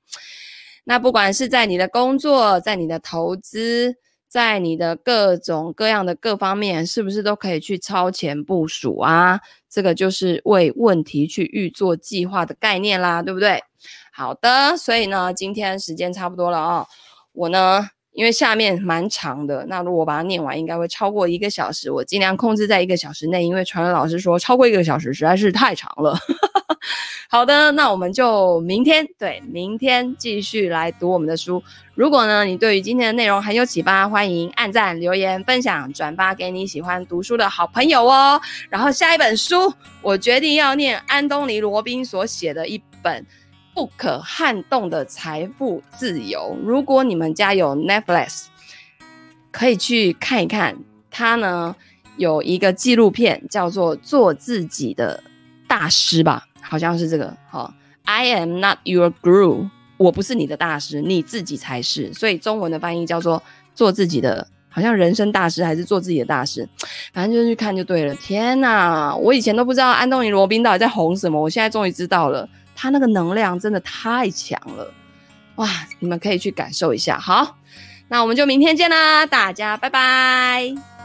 [0.85, 3.97] 那不管是在你的工作，在你的投资，
[4.29, 9.41] 在你的各种各样的各方面，是不是都可以去超前部署啊？
[9.69, 13.63] 这个就是为问题去预做计划的概念啦，对不对？
[14.13, 16.87] 好的，所以呢，今天时间差不多了哦，
[17.33, 17.89] 我呢。
[18.17, 21.91] 因为下面蛮长的，那如果把它念完，应该会超过一个小时。
[21.91, 26.19] 我尽量控制在一个小时内，因为传文老师说超过一个小时实在是太长了。
[27.29, 31.63] 好的，那我们就明天，对，明天继续来读我们的书。
[31.95, 38.41] 如果呢，你对于今天的内容很有启发，欢迎按赞、留言、分享、转发给你喜欢读书的好朋友哦。
[38.71, 43.27] 然后下一本书，我决定要念安东尼·罗宾所写的一本。
[43.77, 46.57] 不可撼动的财富自由。
[46.65, 48.47] 如果你们家有 Netflix，
[49.51, 50.75] 可以去看一看。
[51.11, 51.77] 他呢
[52.17, 55.23] 有一个纪录片叫做《做自己的
[55.69, 57.37] 大师》吧，好像是这个。
[57.51, 57.71] 好
[58.07, 59.69] ，I am not your guru，
[59.99, 62.11] 我不是你的大师，你自己才是。
[62.15, 63.43] 所以中文的翻译叫做
[63.75, 66.67] “做自己的”，好像人生大师还是做自己的大师，
[67.13, 68.15] 反正就去看就对了。
[68.15, 72.49] 天哪，我以前都不知道安东尼罗宾到底在红什么，我现在终于知道了。
[72.77, 74.93] 他那个能量真的太强了，
[75.57, 75.69] 哇！
[75.99, 77.19] 你们可以去感受一下。
[77.19, 77.57] 好，
[78.09, 80.96] 那我们就明天见啦，大家拜拜。